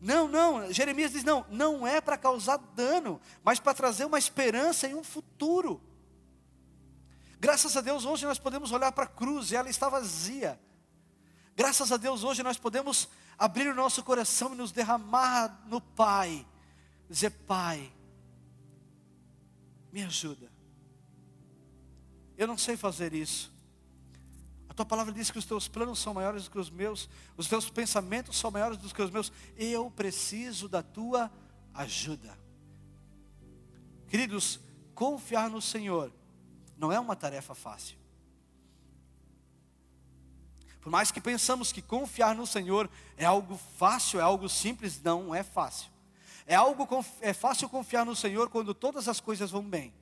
Não, 0.00 0.28
não, 0.28 0.72
Jeremias 0.72 1.12
diz: 1.12 1.24
não, 1.24 1.44
não 1.50 1.86
é 1.86 2.00
para 2.00 2.16
causar 2.16 2.56
dano, 2.56 3.20
mas 3.42 3.58
para 3.58 3.74
trazer 3.74 4.04
uma 4.04 4.18
esperança 4.18 4.86
e 4.86 4.94
um 4.94 5.02
futuro. 5.02 5.82
Graças 7.40 7.76
a 7.76 7.80
Deus, 7.80 8.04
hoje 8.04 8.26
nós 8.26 8.38
podemos 8.38 8.72
olhar 8.72 8.92
para 8.92 9.04
a 9.04 9.08
cruz 9.08 9.50
e 9.50 9.56
ela 9.56 9.70
está 9.70 9.88
vazia. 9.88 10.60
Graças 11.56 11.90
a 11.92 11.96
Deus, 11.96 12.24
hoje 12.24 12.42
nós 12.42 12.58
podemos 12.58 13.08
abrir 13.38 13.68
o 13.68 13.74
nosso 13.74 14.02
coração 14.02 14.54
e 14.54 14.56
nos 14.56 14.72
derramar 14.72 15.64
no 15.66 15.80
Pai. 15.80 16.46
Dizer: 17.08 17.30
Pai, 17.30 17.92
me 19.92 20.02
ajuda. 20.02 20.50
Eu 22.36 22.46
não 22.46 22.58
sei 22.58 22.76
fazer 22.76 23.12
isso, 23.12 23.52
tua 24.78 24.86
palavra 24.86 25.12
diz 25.12 25.28
que 25.28 25.38
os 25.38 25.44
teus 25.44 25.66
planos 25.66 25.98
são 25.98 26.14
maiores 26.14 26.44
do 26.44 26.50
que 26.52 26.58
os 26.58 26.70
meus, 26.70 27.08
os 27.36 27.48
teus 27.48 27.68
pensamentos 27.68 28.38
são 28.38 28.48
maiores 28.48 28.78
do 28.78 28.94
que 28.94 29.02
os 29.02 29.10
meus. 29.10 29.32
Eu 29.56 29.90
preciso 29.90 30.68
da 30.68 30.84
tua 30.84 31.28
ajuda. 31.74 32.38
Queridos, 34.06 34.60
confiar 34.94 35.50
no 35.50 35.60
Senhor 35.60 36.12
não 36.78 36.92
é 36.92 36.98
uma 36.98 37.16
tarefa 37.16 37.54
fácil. 37.54 37.98
Por 40.80 40.90
mais 40.90 41.10
que 41.10 41.20
pensamos 41.20 41.72
que 41.72 41.82
confiar 41.82 42.34
no 42.34 42.46
Senhor 42.46 42.88
é 43.16 43.24
algo 43.24 43.58
fácil, 43.76 44.20
é 44.20 44.22
algo 44.22 44.48
simples, 44.48 45.02
não 45.02 45.34
é 45.34 45.42
fácil. 45.42 45.90
É 46.46 46.54
algo 46.54 46.88
é 47.20 47.34
fácil 47.34 47.68
confiar 47.68 48.06
no 48.06 48.16
Senhor 48.16 48.48
quando 48.48 48.72
todas 48.72 49.08
as 49.08 49.20
coisas 49.20 49.50
vão 49.50 49.62
bem. 49.62 49.92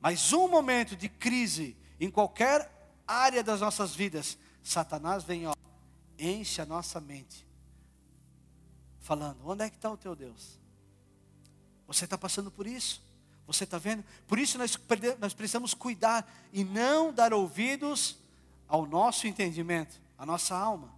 Mas 0.00 0.32
um 0.32 0.48
momento 0.48 0.96
de 0.96 1.08
crise 1.08 1.76
em 2.00 2.10
qualquer 2.10 2.68
área 3.06 3.44
das 3.44 3.60
nossas 3.60 3.94
vidas, 3.94 4.36
Satanás 4.62 5.22
vem, 5.22 5.46
ó, 5.46 5.54
enche 6.18 6.60
a 6.60 6.66
nossa 6.66 7.00
mente, 7.00 7.46
falando: 8.98 9.46
onde 9.46 9.62
é 9.62 9.70
que 9.70 9.76
está 9.76 9.90
o 9.90 9.96
teu 9.96 10.16
Deus? 10.16 10.58
Você 11.86 12.06
está 12.06 12.18
passando 12.18 12.50
por 12.50 12.66
isso? 12.66 13.03
Você 13.46 13.64
está 13.64 13.78
vendo? 13.78 14.04
Por 14.26 14.38
isso 14.38 14.56
nós, 14.58 14.78
nós 15.18 15.34
precisamos 15.34 15.74
cuidar 15.74 16.26
e 16.52 16.64
não 16.64 17.12
dar 17.12 17.34
ouvidos 17.34 18.16
ao 18.66 18.86
nosso 18.86 19.26
entendimento, 19.26 20.00
à 20.16 20.24
nossa 20.24 20.56
alma. 20.56 20.94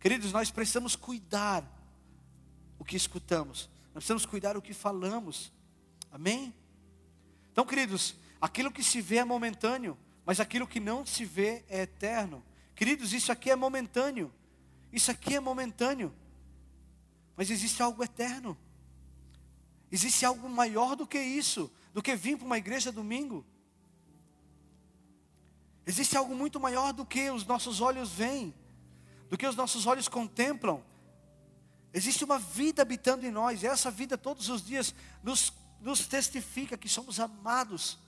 Queridos, 0.00 0.32
nós 0.32 0.50
precisamos 0.50 0.96
cuidar 0.96 1.64
o 2.78 2.84
que 2.84 2.96
escutamos, 2.96 3.68
nós 3.94 4.04
precisamos 4.04 4.26
cuidar 4.26 4.56
o 4.56 4.62
que 4.62 4.74
falamos. 4.74 5.52
Amém? 6.10 6.54
Então, 7.52 7.64
queridos, 7.64 8.14
aquilo 8.40 8.70
que 8.72 8.82
se 8.82 9.00
vê 9.00 9.16
é 9.16 9.24
momentâneo, 9.24 9.96
mas 10.26 10.40
aquilo 10.40 10.66
que 10.66 10.80
não 10.80 11.04
se 11.04 11.24
vê 11.24 11.64
é 11.68 11.82
eterno. 11.82 12.42
Queridos, 12.74 13.12
isso 13.12 13.30
aqui 13.30 13.50
é 13.50 13.56
momentâneo. 13.56 14.32
Isso 14.92 15.10
aqui 15.10 15.36
é 15.36 15.40
momentâneo. 15.40 16.12
Mas 17.36 17.50
existe 17.50 17.82
algo 17.82 18.02
eterno. 18.02 18.56
Existe 19.94 20.24
algo 20.24 20.48
maior 20.48 20.96
do 20.96 21.06
que 21.06 21.18
isso, 21.18 21.70
do 21.92 22.02
que 22.02 22.16
vir 22.16 22.36
para 22.36 22.46
uma 22.46 22.58
igreja 22.58 22.90
domingo. 22.90 23.46
Existe 25.86 26.16
algo 26.16 26.34
muito 26.34 26.58
maior 26.58 26.92
do 26.92 27.06
que 27.06 27.30
os 27.30 27.46
nossos 27.46 27.80
olhos 27.80 28.10
veem, 28.10 28.52
do 29.30 29.38
que 29.38 29.46
os 29.46 29.54
nossos 29.54 29.86
olhos 29.86 30.08
contemplam. 30.08 30.82
Existe 31.92 32.24
uma 32.24 32.38
vida 32.38 32.82
habitando 32.82 33.24
em 33.24 33.30
nós, 33.30 33.62
e 33.62 33.66
essa 33.68 33.90
vida 33.90 34.18
todos 34.18 34.48
os 34.48 34.64
dias 34.64 34.92
nos, 35.22 35.52
nos 35.80 36.06
testifica 36.08 36.76
que 36.76 36.88
somos 36.88 37.20
amados 37.20 37.98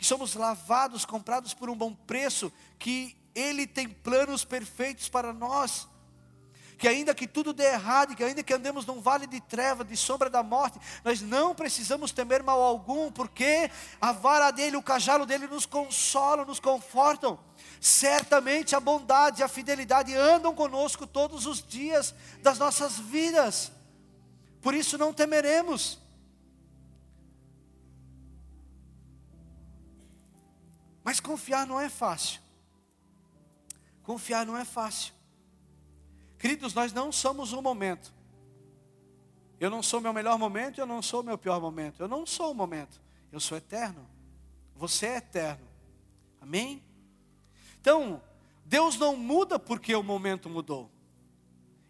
que 0.00 0.06
somos 0.06 0.34
lavados, 0.34 1.04
comprados 1.04 1.52
por 1.52 1.68
um 1.68 1.76
bom 1.76 1.94
preço, 1.94 2.50
que 2.78 3.14
Ele 3.34 3.66
tem 3.66 3.86
planos 3.86 4.46
perfeitos 4.46 5.10
para 5.10 5.30
nós. 5.30 5.86
Que 6.80 6.88
ainda 6.88 7.14
que 7.14 7.28
tudo 7.28 7.52
dê 7.52 7.64
errado, 7.64 8.16
que 8.16 8.24
ainda 8.24 8.42
que 8.42 8.54
andemos 8.54 8.86
num 8.86 9.02
vale 9.02 9.26
de 9.26 9.38
treva, 9.38 9.84
de 9.84 9.94
sombra 9.98 10.30
da 10.30 10.42
morte, 10.42 10.80
nós 11.04 11.20
não 11.20 11.54
precisamos 11.54 12.10
temer 12.10 12.42
mal 12.42 12.58
algum, 12.58 13.12
porque 13.12 13.70
a 14.00 14.12
vara 14.12 14.50
dele, 14.50 14.78
o 14.78 14.82
cajalo 14.82 15.26
dele 15.26 15.46
nos 15.46 15.66
consolam, 15.66 16.46
nos 16.46 16.58
confortam. 16.58 17.38
Certamente 17.78 18.74
a 18.74 18.80
bondade 18.80 19.42
e 19.42 19.44
a 19.44 19.48
fidelidade 19.48 20.14
andam 20.14 20.54
conosco 20.54 21.06
todos 21.06 21.44
os 21.44 21.62
dias 21.62 22.14
das 22.40 22.58
nossas 22.58 22.98
vidas. 22.98 23.70
Por 24.62 24.74
isso 24.74 24.96
não 24.96 25.12
temeremos. 25.12 25.98
Mas 31.04 31.20
confiar 31.20 31.66
não 31.66 31.78
é 31.78 31.90
fácil. 31.90 32.40
Confiar 34.02 34.46
não 34.46 34.56
é 34.56 34.64
fácil. 34.64 35.19
Queridos, 36.40 36.74
nós 36.74 36.92
não 36.92 37.12
somos 37.12 37.52
um 37.52 37.62
momento. 37.62 38.12
Eu 39.60 39.70
não 39.70 39.80
sou 39.80 40.00
meu 40.00 40.12
melhor 40.12 40.36
momento, 40.36 40.80
eu 40.80 40.86
não 40.86 41.00
sou 41.00 41.22
meu 41.22 41.38
pior 41.38 41.60
momento. 41.60 42.02
Eu 42.02 42.08
não 42.08 42.26
sou 42.26 42.50
o 42.50 42.54
momento. 42.54 43.00
Eu 43.30 43.38
sou 43.38 43.56
eterno. 43.56 44.04
Você 44.74 45.06
é 45.06 45.16
eterno. 45.18 45.64
Amém? 46.40 46.82
Então, 47.80 48.20
Deus 48.64 48.98
não 48.98 49.16
muda 49.16 49.56
porque 49.56 49.94
o 49.94 50.02
momento 50.02 50.50
mudou. 50.50 50.90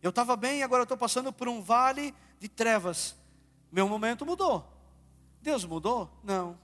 Eu 0.03 0.11
estava 0.11 0.37
bem, 0.37 0.63
agora 0.63 0.83
estou 0.83 0.99
passando 0.99 1.33
por 1.33 1.49
um 1.49 1.63
vale 1.63 2.15
de 2.39 2.49
trevas. 2.49 3.17
Meu 3.73 3.89
momento 3.89 4.27
mudou. 4.27 4.71
Deus 5.41 5.65
mudou? 5.65 6.11
Não. 6.23 6.59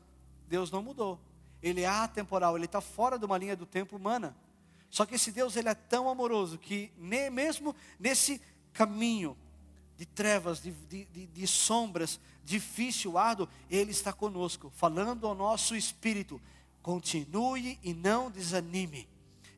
Deus 0.47 0.71
não 0.71 0.83
mudou 0.83 1.19
ele 1.63 1.83
é 1.83 1.89
atemporal, 1.89 2.57
ele 2.57 2.67
está 2.67 2.81
fora 2.81 3.19
de 3.19 3.25
uma 3.25 3.39
linha 3.39 3.57
do 3.57 3.67
tempo 3.67 3.97
humana. 3.97 4.37
Só 4.97 5.05
que 5.05 5.17
esse 5.17 5.31
Deus 5.31 5.57
ele 5.57 5.69
é 5.69 5.75
tão 5.75 6.09
amoroso 6.09 6.57
que 6.57 6.91
nem 6.97 7.29
mesmo 7.29 7.77
nesse 8.01 8.41
caminho 8.73 9.37
de 9.99 10.07
trevas, 10.07 10.59
de, 10.63 10.71
de, 10.73 11.05
de, 11.27 11.47
sombras, 11.47 12.19
difícil, 12.43 13.19
árduo, 13.19 13.47
Ele 13.71 13.91
está 13.91 14.11
conosco, 14.11 14.73
falando 14.75 15.27
ao 15.27 15.35
nosso 15.35 15.77
espírito: 15.77 16.41
continue 16.81 17.79
e 17.83 17.93
não 17.93 18.31
desanime. 18.31 19.07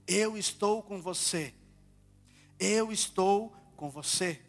Eu 0.08 0.36
estou 0.36 0.82
com 0.82 1.00
você. 1.00 1.54
Eu 2.58 2.90
estou 2.90 3.54
com 3.76 3.88
você. 3.88 4.42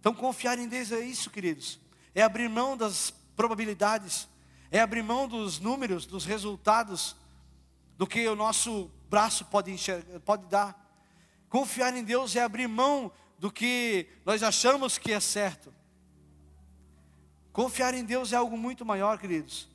Então, 0.00 0.14
confiar 0.14 0.58
em 0.58 0.66
Deus 0.66 0.92
é 0.92 1.00
isso, 1.00 1.28
queridos. 1.28 1.78
É 2.14 2.22
abrir 2.22 2.48
mão 2.48 2.74
das 2.74 3.12
probabilidades, 3.36 4.26
é 4.70 4.80
abrir 4.80 5.02
mão 5.02 5.28
dos 5.28 5.60
números, 5.60 6.06
dos 6.06 6.24
resultados, 6.24 7.14
do 7.98 8.06
que 8.06 8.26
o 8.26 8.34
nosso 8.34 8.90
braço 9.10 9.44
pode, 9.44 9.72
enxergar, 9.72 10.20
pode 10.20 10.46
dar. 10.46 10.88
Confiar 11.48 11.94
em 11.96 12.04
Deus 12.04 12.36
é 12.36 12.42
abrir 12.42 12.68
mão 12.68 13.10
do 13.38 13.50
que 13.50 14.06
nós 14.24 14.42
achamos 14.42 14.96
que 14.96 15.12
é 15.12 15.18
certo. 15.18 15.74
Confiar 17.52 17.92
em 17.92 18.04
Deus 18.04 18.32
é 18.32 18.36
algo 18.36 18.56
muito 18.56 18.86
maior, 18.86 19.18
queridos. 19.18 19.68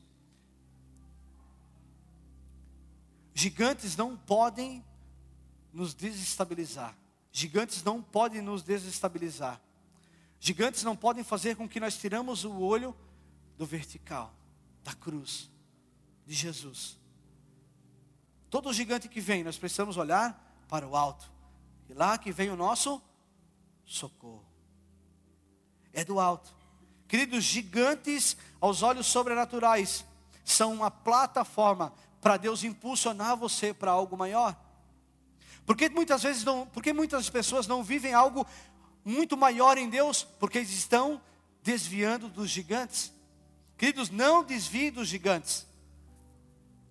Gigantes 3.33 3.97
não 3.97 4.15
podem 4.15 4.83
nos 5.73 5.93
desestabilizar. 5.93 6.95
Gigantes 7.33 7.83
não 7.83 8.01
podem 8.01 8.41
nos 8.41 8.63
desestabilizar. 8.63 9.59
Gigantes 10.39 10.83
não 10.83 10.95
podem 10.95 11.23
fazer 11.23 11.57
com 11.57 11.67
que 11.67 11.81
nós 11.81 11.97
tiramos 11.97 12.45
o 12.45 12.59
olho 12.61 12.95
do 13.57 13.65
vertical 13.65 14.33
da 14.81 14.93
cruz 14.93 15.49
de 16.25 16.33
Jesus. 16.33 16.97
Todo 18.55 18.71
gigante 18.71 19.09
que 19.09 19.19
vem, 19.19 19.43
nós 19.43 19.57
precisamos 19.57 19.97
olhar 19.97 20.63
para 20.69 20.87
o 20.87 20.95
alto. 20.95 21.29
E 21.89 21.93
lá 21.93 22.17
que 22.17 22.31
vem 22.31 22.49
o 22.49 22.55
nosso 22.55 23.01
socorro. 23.83 24.45
É 25.91 26.05
do 26.05 26.21
alto. 26.21 26.55
Queridos, 27.05 27.43
gigantes 27.43 28.37
aos 28.61 28.81
olhos 28.81 29.07
sobrenaturais 29.07 30.05
são 30.45 30.71
uma 30.71 30.89
plataforma 30.89 31.91
para 32.21 32.37
Deus 32.37 32.63
impulsionar 32.63 33.35
você 33.35 33.73
para 33.73 33.91
algo 33.91 34.15
maior. 34.15 34.55
Porque 35.65 35.89
muitas 35.89 36.23
vezes 36.23 36.45
não, 36.45 36.65
porque 36.67 36.93
muitas 36.93 37.29
pessoas 37.29 37.67
não 37.67 37.83
vivem 37.83 38.13
algo 38.13 38.47
muito 39.03 39.35
maior 39.35 39.77
em 39.77 39.89
Deus, 39.89 40.23
porque 40.39 40.59
eles 40.59 40.71
estão 40.71 41.21
desviando 41.61 42.29
dos 42.29 42.49
gigantes. 42.49 43.11
Queridos, 43.77 44.09
não 44.09 44.45
desvie 44.45 44.91
dos 44.91 45.09
gigantes. 45.09 45.67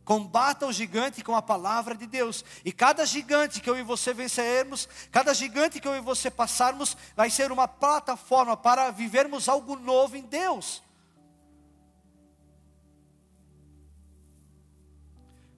Combata 0.04 0.66
o 0.66 0.72
gigante 0.72 1.24
com 1.24 1.34
a 1.34 1.40
palavra 1.40 1.94
de 1.94 2.06
Deus. 2.06 2.44
E 2.64 2.70
cada 2.70 3.06
gigante 3.06 3.60
que 3.60 3.70
eu 3.70 3.76
e 3.76 3.82
você 3.82 4.12
vencermos, 4.12 4.86
cada 5.10 5.32
gigante 5.32 5.80
que 5.80 5.88
eu 5.88 5.96
e 5.96 6.00
você 6.00 6.30
passarmos, 6.30 6.96
vai 7.16 7.30
ser 7.30 7.50
uma 7.50 7.66
plataforma 7.66 8.56
para 8.56 8.90
vivermos 8.90 9.48
algo 9.48 9.76
novo 9.76 10.16
em 10.16 10.22
Deus. 10.22 10.82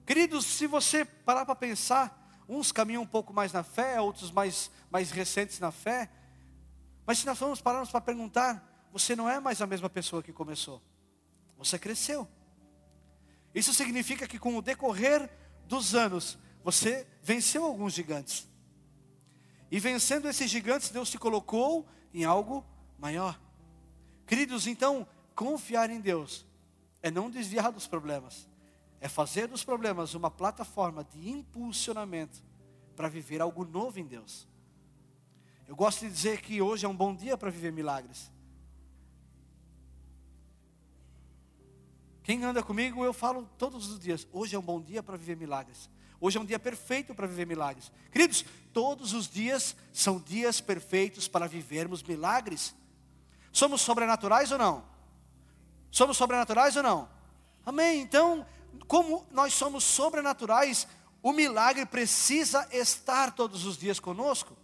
Queridos, 0.05 0.45
se 0.45 0.65
você 0.65 1.03
parar 1.03 1.45
para 1.45 1.53
pensar, 1.53 2.31
uns 2.47 2.71
caminham 2.71 3.03
um 3.03 3.07
pouco 3.07 3.33
mais 3.33 3.51
na 3.51 3.63
fé, 3.63 3.99
outros 3.99 4.31
mais, 4.31 4.71
mais 4.89 5.11
recentes 5.11 5.59
na 5.59 5.69
fé. 5.69 6.09
Mas 7.05 7.19
se 7.19 7.25
nós 7.25 7.37
formos 7.37 7.59
pararmos 7.59 7.91
para 7.91 7.99
perguntar, 7.99 8.87
você 8.93 9.13
não 9.13 9.29
é 9.29 9.41
mais 9.41 9.61
a 9.61 9.67
mesma 9.67 9.89
pessoa 9.89 10.23
que 10.23 10.31
começou. 10.31 10.81
Você 11.57 11.77
cresceu. 11.77 12.25
Isso 13.57 13.73
significa 13.73 14.27
que 14.27 14.37
com 14.37 14.55
o 14.55 14.61
decorrer 14.61 15.27
dos 15.65 15.95
anos, 15.95 16.37
você 16.63 17.07
venceu 17.23 17.65
alguns 17.65 17.91
gigantes. 17.91 18.47
E 19.71 19.79
vencendo 19.79 20.29
esses 20.29 20.47
gigantes, 20.47 20.91
Deus 20.91 21.09
te 21.09 21.17
colocou 21.17 21.87
em 22.13 22.23
algo 22.23 22.63
maior. 22.99 23.41
Queridos, 24.27 24.67
então, 24.67 25.07
confiar 25.33 25.89
em 25.89 25.99
Deus 25.99 26.45
é 27.01 27.09
não 27.09 27.31
desviar 27.31 27.71
dos 27.71 27.87
problemas, 27.87 28.47
é 29.01 29.09
fazer 29.09 29.47
dos 29.47 29.63
problemas 29.63 30.13
uma 30.13 30.29
plataforma 30.29 31.03
de 31.03 31.27
impulsionamento 31.27 32.43
para 32.95 33.09
viver 33.09 33.41
algo 33.41 33.65
novo 33.65 33.99
em 33.99 34.05
Deus. 34.05 34.47
Eu 35.67 35.75
gosto 35.75 36.01
de 36.01 36.11
dizer 36.11 36.41
que 36.41 36.61
hoje 36.61 36.85
é 36.85 36.89
um 36.89 36.95
bom 36.95 37.15
dia 37.15 37.35
para 37.35 37.49
viver 37.49 37.71
milagres. 37.71 38.31
Quem 42.27 42.43
anda 42.43 42.61
comigo, 42.61 43.05
eu 43.05 43.13
falo 43.13 43.49
todos 43.57 43.89
os 43.89 43.97
dias: 43.97 44.27
hoje 44.33 44.53
é 44.53 44.59
um 44.59 44.61
bom 44.61 44.81
dia 44.81 45.01
para 45.01 45.15
viver 45.15 45.37
milagres. 45.37 45.89
Hoje 46.19 46.37
é 46.37 46.41
um 46.41 46.45
dia 46.45 46.59
perfeito 46.59 47.15
para 47.15 47.25
viver 47.25 47.47
milagres. 47.47 47.89
Queridos, 48.11 48.43
todos 48.73 49.13
os 49.13 49.29
dias 49.29 49.77
são 49.93 50.19
dias 50.19 50.59
perfeitos 50.59 51.25
para 51.25 51.47
vivermos 51.47 52.03
milagres. 52.03 52.75
Somos 53.49 53.79
sobrenaturais 53.79 54.51
ou 54.51 54.57
não? 54.57 54.83
Somos 55.89 56.17
sobrenaturais 56.17 56.75
ou 56.75 56.83
não? 56.83 57.07
Amém. 57.65 58.01
Então, 58.01 58.45
como 58.89 59.25
nós 59.31 59.53
somos 59.53 59.85
sobrenaturais, 59.85 60.85
o 61.23 61.31
milagre 61.31 61.85
precisa 61.85 62.67
estar 62.73 63.33
todos 63.35 63.63
os 63.63 63.77
dias 63.77 64.01
conosco. 64.01 64.57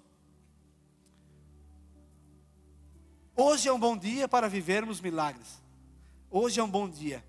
Hoje 3.37 3.69
é 3.69 3.71
um 3.71 3.79
bom 3.79 3.95
dia 3.95 4.27
para 4.27 4.49
vivermos 4.49 4.99
milagres. 4.99 5.61
Hoje 6.29 6.59
é 6.59 6.63
um 6.63 6.69
bom 6.69 6.89
dia. 6.89 7.23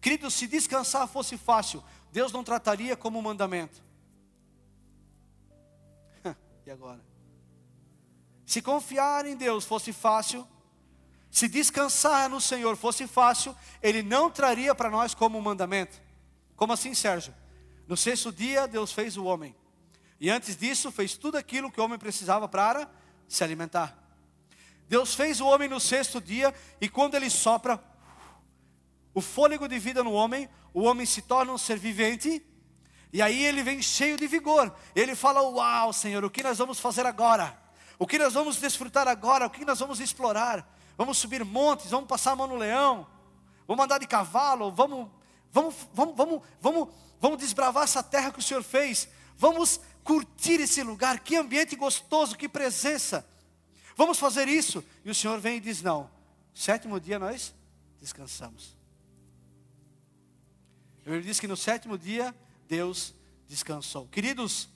Querido, 0.00 0.30
se 0.30 0.46
descansar 0.46 1.06
fosse 1.08 1.36
fácil, 1.36 1.82
Deus 2.12 2.32
não 2.32 2.44
trataria 2.44 2.96
como 2.96 3.18
um 3.18 3.22
mandamento. 3.22 3.82
e 6.64 6.70
agora? 6.70 7.04
Se 8.46 8.62
confiar 8.62 9.26
em 9.26 9.36
Deus 9.36 9.64
fosse 9.64 9.92
fácil, 9.92 10.46
se 11.30 11.48
descansar 11.48 12.28
no 12.30 12.40
Senhor 12.40 12.76
fosse 12.76 13.06
fácil, 13.06 13.54
Ele 13.82 14.02
não 14.02 14.30
traria 14.30 14.74
para 14.74 14.88
nós 14.88 15.14
como 15.14 15.38
um 15.38 15.42
mandamento. 15.42 16.00
Como 16.56 16.72
assim, 16.72 16.94
Sérgio? 16.94 17.34
No 17.86 17.96
sexto 17.96 18.32
dia, 18.32 18.66
Deus 18.66 18.92
fez 18.92 19.16
o 19.16 19.24
homem. 19.24 19.54
E 20.20 20.30
antes 20.30 20.56
disso, 20.56 20.90
fez 20.90 21.16
tudo 21.16 21.36
aquilo 21.36 21.70
que 21.70 21.80
o 21.80 21.84
homem 21.84 21.98
precisava 21.98 22.48
para 22.48 22.90
se 23.28 23.44
alimentar. 23.44 23.96
Deus 24.88 25.14
fez 25.14 25.40
o 25.40 25.46
homem 25.46 25.68
no 25.68 25.78
sexto 25.78 26.20
dia, 26.20 26.54
e 26.80 26.88
quando 26.88 27.14
ele 27.14 27.28
sopra, 27.28 27.78
o 29.18 29.20
fôlego 29.20 29.66
de 29.66 29.80
vida 29.80 30.04
no 30.04 30.12
homem, 30.12 30.48
o 30.72 30.84
homem 30.84 31.04
se 31.04 31.22
torna 31.22 31.52
um 31.52 31.58
ser 31.58 31.76
vivente, 31.76 32.40
e 33.12 33.20
aí 33.20 33.44
ele 33.44 33.64
vem 33.64 33.82
cheio 33.82 34.16
de 34.16 34.28
vigor. 34.28 34.72
Ele 34.94 35.16
fala: 35.16 35.42
Uau, 35.42 35.92
Senhor, 35.92 36.24
o 36.24 36.30
que 36.30 36.40
nós 36.40 36.58
vamos 36.58 36.78
fazer 36.78 37.04
agora? 37.04 37.60
O 37.98 38.06
que 38.06 38.16
nós 38.16 38.34
vamos 38.34 38.58
desfrutar 38.58 39.08
agora? 39.08 39.46
O 39.46 39.50
que 39.50 39.64
nós 39.64 39.80
vamos 39.80 39.98
explorar? 39.98 40.72
Vamos 40.96 41.18
subir 41.18 41.44
montes, 41.44 41.90
vamos 41.90 42.06
passar 42.06 42.32
a 42.32 42.36
mão 42.36 42.46
no 42.46 42.54
leão, 42.54 43.08
vamos 43.66 43.84
andar 43.84 43.98
de 43.98 44.06
cavalo, 44.06 44.70
vamos, 44.70 45.08
vamos, 45.50 45.74
vamos, 45.92 46.14
vamos, 46.16 46.42
vamos, 46.60 46.88
vamos 47.20 47.38
desbravar 47.38 47.82
essa 47.82 48.04
terra 48.04 48.30
que 48.30 48.38
o 48.38 48.42
Senhor 48.42 48.62
fez. 48.62 49.08
Vamos 49.36 49.80
curtir 50.04 50.60
esse 50.60 50.80
lugar, 50.84 51.18
que 51.18 51.34
ambiente 51.34 51.74
gostoso, 51.74 52.38
que 52.38 52.48
presença. 52.48 53.28
Vamos 53.96 54.16
fazer 54.16 54.46
isso. 54.46 54.84
E 55.04 55.10
o 55.10 55.14
Senhor 55.14 55.40
vem 55.40 55.56
e 55.56 55.60
diz: 55.60 55.82
Não, 55.82 56.08
sétimo 56.54 57.00
dia 57.00 57.18
nós 57.18 57.52
descansamos. 58.00 58.77
Ele 61.14 61.22
diz 61.22 61.40
que 61.40 61.46
no 61.46 61.56
sétimo 61.56 61.96
dia 61.96 62.34
Deus 62.68 63.14
descansou. 63.48 64.06
Queridos, 64.08 64.68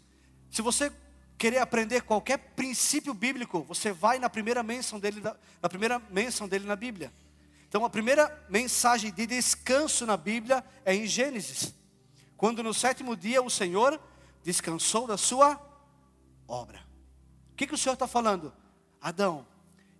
se 0.51 0.63
você 0.63 0.93
querer 1.37 1.59
aprender 1.59 2.03
qualquer 2.03 2.39
princípio 2.39 3.13
bíblico, 3.13 3.63
você 3.63 3.93
vai 3.93 4.19
na 4.19 4.31
primeira 4.31 4.63
menção 4.63 4.99
dele, 4.99 5.21
na 5.61 5.69
primeira 5.69 5.99
menção 6.11 6.49
dele 6.49 6.67
na 6.67 6.77
Bíblia. 6.77 7.13
Então 7.69 7.85
a 7.85 7.91
primeira 7.91 8.47
mensagem 8.49 9.13
de 9.13 9.27
descanso 9.27 10.07
na 10.07 10.17
Bíblia 10.17 10.65
é 10.85 10.95
em 10.95 11.07
Gênesis. 11.07 11.75
Quando 12.37 12.63
no 12.63 12.73
sétimo 12.73 13.17
dia 13.17 13.43
o 13.43 13.51
Senhor 13.51 14.01
descansou 14.43 15.07
da 15.07 15.17
sua 15.17 15.61
obra. 16.47 16.83
O 17.53 17.57
que, 17.57 17.67
que 17.67 17.75
o 17.75 17.79
Senhor 17.79 17.95
está 17.95 18.07
falando? 18.07 18.53
Adão, 19.01 19.47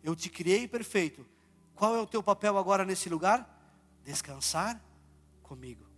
eu 0.03 0.15
te 0.15 0.29
criei 0.29 0.67
perfeito. 0.67 1.27
Qual 1.75 1.97
é 1.97 2.01
o 2.01 2.07
teu 2.07 2.23
papel 2.23 2.57
agora 2.57 2.85
nesse 2.85 3.09
lugar? 3.09 3.49
Descansar 4.05 4.81
comigo. 5.43 5.92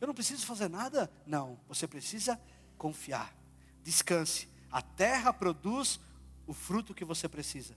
Eu 0.00 0.06
não 0.06 0.14
preciso 0.14 0.46
fazer 0.46 0.68
nada? 0.68 1.10
Não, 1.26 1.58
você 1.66 1.86
precisa 1.86 2.40
confiar. 2.76 3.34
Descanse. 3.82 4.48
A 4.70 4.80
terra 4.80 5.32
produz 5.32 5.98
o 6.46 6.54
fruto 6.54 6.94
que 6.94 7.04
você 7.04 7.28
precisa. 7.28 7.76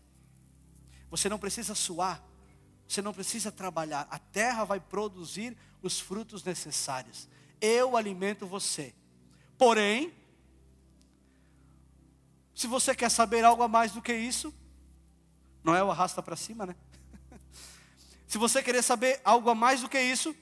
Você 1.10 1.28
não 1.28 1.40
precisa 1.40 1.74
suar. 1.74 2.24
Você 2.88 3.02
não 3.02 3.14
precisa 3.14 3.52
trabalhar. 3.52 4.08
A 4.10 4.20
terra 4.20 4.64
vai 4.64 4.80
produzir 4.80 5.58
os 5.82 6.00
frutos 6.00 6.44
necessários. 6.44 7.28
Eu 7.60 7.98
alimento 7.98 8.46
você. 8.46 8.94
Porém, 9.58 10.14
se 12.54 12.68
você 12.68 12.94
quer 12.94 13.10
saber 13.10 13.44
algo 13.44 13.64
a 13.64 13.68
mais 13.68 13.92
do 13.92 14.02
que 14.02 14.14
isso, 14.14 14.54
não 15.64 15.76
é 15.76 15.84
o 15.84 15.90
arrasta 15.90 16.22
para 16.22 16.36
cima, 16.36 16.66
né? 16.66 16.76
se 18.28 18.38
você 18.38 18.62
querer 18.62 18.84
saber 18.84 19.22
algo 19.24 19.50
a 19.50 19.56
mais 19.56 19.82
do 19.82 19.90
que 19.90 20.00
isso, 20.00 20.36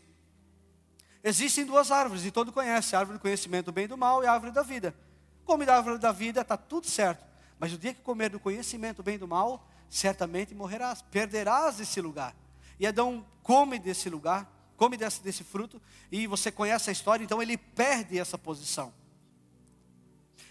Existem 1.24 1.66
duas 1.66 1.92
árvores, 1.92 2.26
e 2.26 2.32
todo 2.32 2.52
conhece, 2.52 2.96
a 2.96 3.00
árvore 3.00 3.18
do 3.18 3.22
conhecimento 3.22 3.66
do 3.66 3.72
bem 3.72 3.86
e 3.86 3.88
do 3.88 3.98
mal 3.98 4.24
e 4.24 4.28
a 4.28 4.32
árvore 4.32 4.52
da 4.52 4.64
vida. 4.64 4.96
Come 5.44 5.66
da 5.66 5.76
árvore 5.76 5.98
da 5.98 6.12
vida, 6.12 6.42
está 6.42 6.56
tudo 6.56 6.88
certo. 6.88 7.26
Mas 7.60 7.74
o 7.74 7.78
dia 7.78 7.94
que 7.94 8.02
comer 8.02 8.30
do 8.30 8.40
conhecimento 8.40 8.98
do 8.98 9.04
bem 9.04 9.16
e 9.16 9.18
do 9.18 9.28
mal, 9.28 9.68
certamente 9.90 10.56
morrerás, 10.56 11.02
perderás 11.02 11.80
esse 11.80 12.00
lugar. 12.00 12.34
E 12.80 12.88
Adão 12.88 13.26
come 13.44 13.78
desse 13.78 14.10
lugar, 14.10 14.50
come 14.78 14.96
desse, 14.96 15.22
desse 15.22 15.44
fruto, 15.44 15.82
e 16.10 16.26
você 16.26 16.52
conhece 16.52 16.90
a 16.90 16.94
história, 16.94 17.24
então 17.24 17.42
ele 17.42 17.58
perde 17.58 18.18
essa 18.18 18.38
posição. 18.38 18.94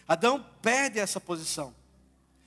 Adão 0.07 0.45
perde 0.61 0.99
essa 0.99 1.19
posição. 1.19 1.75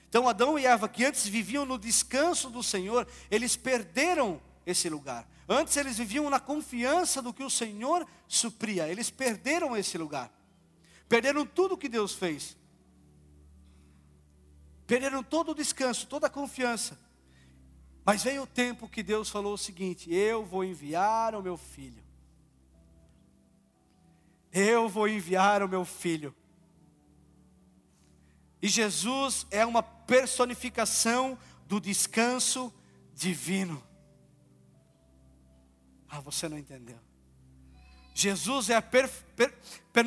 Então 0.08 0.28
Adão 0.28 0.58
e 0.58 0.66
Eva, 0.66 0.88
que 0.88 1.04
antes 1.04 1.26
viviam 1.26 1.64
no 1.64 1.78
descanso 1.78 2.50
do 2.50 2.62
Senhor, 2.62 3.08
eles 3.30 3.56
perderam 3.56 4.40
esse 4.66 4.88
lugar. 4.88 5.28
Antes 5.48 5.76
eles 5.76 5.98
viviam 5.98 6.30
na 6.30 6.40
confiança 6.40 7.20
do 7.20 7.32
que 7.32 7.42
o 7.42 7.50
Senhor 7.50 8.06
supria. 8.26 8.88
Eles 8.88 9.10
perderam 9.10 9.76
esse 9.76 9.98
lugar. 9.98 10.32
Perderam 11.08 11.44
tudo 11.44 11.76
que 11.76 11.88
Deus 11.88 12.14
fez. 12.14 12.56
Perderam 14.86 15.22
todo 15.22 15.52
o 15.52 15.54
descanso, 15.54 16.06
toda 16.06 16.26
a 16.26 16.30
confiança. 16.30 16.98
Mas 18.04 18.22
veio 18.22 18.42
o 18.42 18.46
tempo 18.46 18.88
que 18.88 19.02
Deus 19.02 19.28
falou 19.28 19.54
o 19.54 19.58
seguinte: 19.58 20.12
Eu 20.12 20.44
vou 20.44 20.64
enviar 20.64 21.34
o 21.34 21.42
meu 21.42 21.56
filho. 21.56 22.02
Eu 24.52 24.88
vou 24.88 25.08
enviar 25.08 25.62
o 25.62 25.68
meu 25.68 25.84
filho. 25.84 26.34
E 28.60 28.68
Jesus 28.68 29.46
é 29.50 29.64
uma 29.64 29.82
personificação 29.82 31.38
do 31.66 31.80
descanso 31.80 32.72
divino. 33.14 33.82
Ah, 36.14 36.20
você 36.20 36.46
não 36.46 36.58
entendeu. 36.58 36.98
Jesus 38.14 38.68
é 38.68 38.76
a 38.76 38.82
per, 38.82 39.08
per, 39.34 39.58
per 39.90 40.04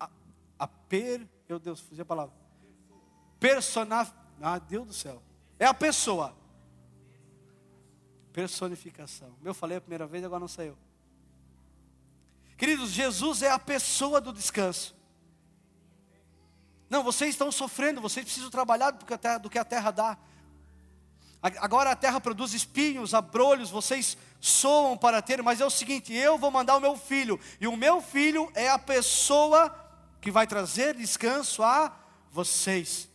a, 0.00 0.10
a 0.58 0.66
per, 0.66 1.24
meu 1.48 1.60
Deus, 1.60 1.78
fugi 1.78 2.00
a 2.00 2.04
palavra. 2.04 2.34
Persona, 3.38 4.12
ah, 4.42 4.58
Deus 4.58 4.88
do 4.88 4.92
céu. 4.92 5.22
É 5.56 5.66
a 5.66 5.72
pessoa. 5.72 6.36
Personificação. 8.32 9.32
Eu 9.44 9.54
falei 9.54 9.76
a 9.76 9.80
primeira 9.80 10.04
vez, 10.04 10.24
agora 10.24 10.40
não 10.40 10.48
saiu. 10.48 10.76
Queridos, 12.58 12.90
Jesus 12.90 13.42
é 13.42 13.52
a 13.52 13.58
pessoa 13.58 14.20
do 14.20 14.32
descanso. 14.32 14.96
Não, 16.88 17.04
vocês 17.04 17.30
estão 17.30 17.52
sofrendo, 17.52 18.00
vocês 18.00 18.24
precisam 18.24 18.50
trabalhar 18.50 18.90
do 18.90 19.06
que 19.06 19.14
a 19.14 19.18
terra, 19.18 19.38
do 19.38 19.48
que 19.48 19.60
a 19.60 19.64
terra 19.64 19.92
dá. 19.92 20.18
Agora 21.42 21.90
a 21.90 21.96
terra 21.96 22.20
produz 22.20 22.52
espinhos, 22.52 23.14
abrolhos, 23.14 23.70
vocês 23.70 24.16
soam 24.38 24.96
para 24.96 25.22
ter, 25.22 25.42
mas 25.42 25.60
é 25.60 25.64
o 25.64 25.70
seguinte: 25.70 26.12
eu 26.12 26.36
vou 26.36 26.50
mandar 26.50 26.76
o 26.76 26.80
meu 26.80 26.96
filho, 26.96 27.40
e 27.58 27.66
o 27.66 27.76
meu 27.76 28.02
filho 28.02 28.50
é 28.54 28.68
a 28.68 28.78
pessoa 28.78 29.74
que 30.20 30.30
vai 30.30 30.46
trazer 30.46 30.94
descanso 30.94 31.62
a 31.62 31.96
vocês. 32.30 33.08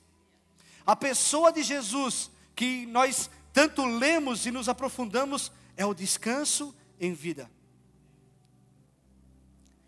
A 0.85 0.95
pessoa 0.95 1.51
de 1.51 1.61
Jesus, 1.61 2.31
que 2.55 2.87
nós 2.87 3.29
tanto 3.53 3.85
lemos 3.85 4.45
e 4.45 4.51
nos 4.51 4.67
aprofundamos, 4.67 5.51
é 5.77 5.85
o 5.85 5.93
descanso 5.93 6.75
em 6.99 7.13
vida. 7.13 7.49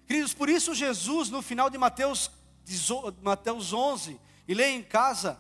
Queridos, 0.06 0.34
por 0.34 0.48
isso 0.48 0.76
Jesus, 0.76 1.30
no 1.30 1.42
final 1.42 1.70
de 1.70 1.78
Mateus, 1.78 2.32
Mateus 3.22 3.74
11, 3.74 4.20
e 4.48 4.54
leia 4.54 4.76
em 4.76 4.84
casa, 4.84 5.40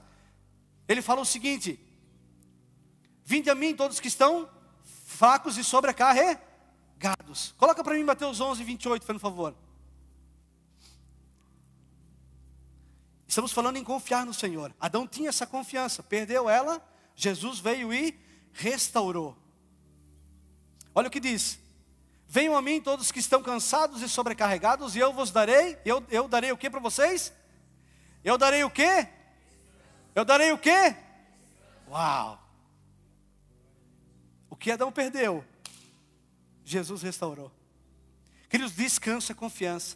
ele 0.87 1.01
fala 1.01 1.21
o 1.21 1.25
seguinte: 1.25 1.79
Vinde 3.29 3.49
a 3.49 3.55
mim 3.55 3.75
todos 3.75 3.99
que 3.99 4.07
estão 4.07 4.49
fracos 5.05 5.57
e 5.57 5.63
sobrecarregados. 5.63 7.53
Coloca 7.57 7.83
para 7.83 7.93
mim 7.93 8.05
Mateus 8.05 8.39
11, 8.39 8.63
28, 8.63 9.05
por 9.05 9.19
favor. 9.19 9.53
Estamos 13.27 13.51
falando 13.51 13.75
em 13.75 13.83
confiar 13.83 14.25
no 14.25 14.33
Senhor. 14.33 14.73
Adão 14.79 15.05
tinha 15.05 15.27
essa 15.27 15.45
confiança, 15.45 16.01
perdeu 16.01 16.49
ela, 16.49 16.81
Jesus 17.17 17.59
veio 17.59 17.93
e 17.93 18.17
restaurou. 18.53 19.37
Olha 20.95 21.09
o 21.09 21.11
que 21.11 21.19
diz: 21.19 21.59
Venham 22.29 22.55
a 22.55 22.61
mim 22.61 22.79
todos 22.79 23.11
que 23.11 23.19
estão 23.19 23.43
cansados 23.43 24.01
e 24.01 24.07
sobrecarregados, 24.07 24.95
e 24.95 24.99
eu 24.99 25.11
vos 25.11 25.31
darei, 25.31 25.77
eu, 25.83 26.01
eu 26.09 26.29
darei 26.29 26.53
o 26.53 26.57
que 26.57 26.69
para 26.69 26.79
vocês? 26.79 27.33
Eu 28.23 28.37
darei 28.37 28.63
o 28.63 28.69
que? 28.69 29.05
Eu 30.15 30.23
darei 30.23 30.53
o 30.53 30.57
que? 30.57 30.95
Uau! 31.89 32.46
O 34.57 34.59
que 34.59 34.71
Adão 34.71 34.91
perdeu, 34.91 35.45
Jesus 36.65 37.03
restaurou. 37.03 37.51
Queridos, 38.49 38.73
descanso 38.73 39.31
é 39.31 39.35
confiança. 39.35 39.95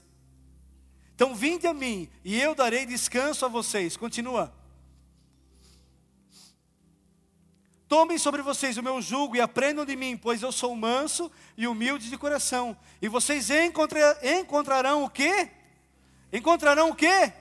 Então 1.16 1.34
vinde 1.34 1.66
a 1.66 1.74
mim, 1.74 2.08
e 2.24 2.40
eu 2.40 2.54
darei 2.54 2.86
descanso 2.86 3.44
a 3.44 3.50
vocês. 3.50 3.98
Continua. 3.98 4.54
Tomem 7.88 8.20
sobre 8.20 8.44
vocês 8.44 8.78
o 8.78 8.84
meu 8.84 9.02
jugo 9.02 9.36
e 9.36 9.42
aprendam 9.42 9.84
de 9.84 9.96
mim, 9.96 10.16
pois 10.16 10.44
eu 10.44 10.52
sou 10.52 10.76
manso 10.76 11.32
e 11.58 11.66
humilde 11.66 12.08
de 12.08 12.18
coração. 12.18 12.78
E 13.02 13.08
vocês 13.08 13.50
encontrar, 13.50 14.24
encontrarão 14.24 15.04
o 15.04 15.10
quê? 15.10 15.50
Encontrarão 16.32 16.92
o 16.92 16.96
quê? 16.96 17.34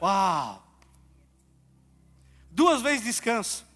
Uau! 0.00 0.64
Duas 2.48 2.80
vezes 2.80 3.04
descanso. 3.04 3.66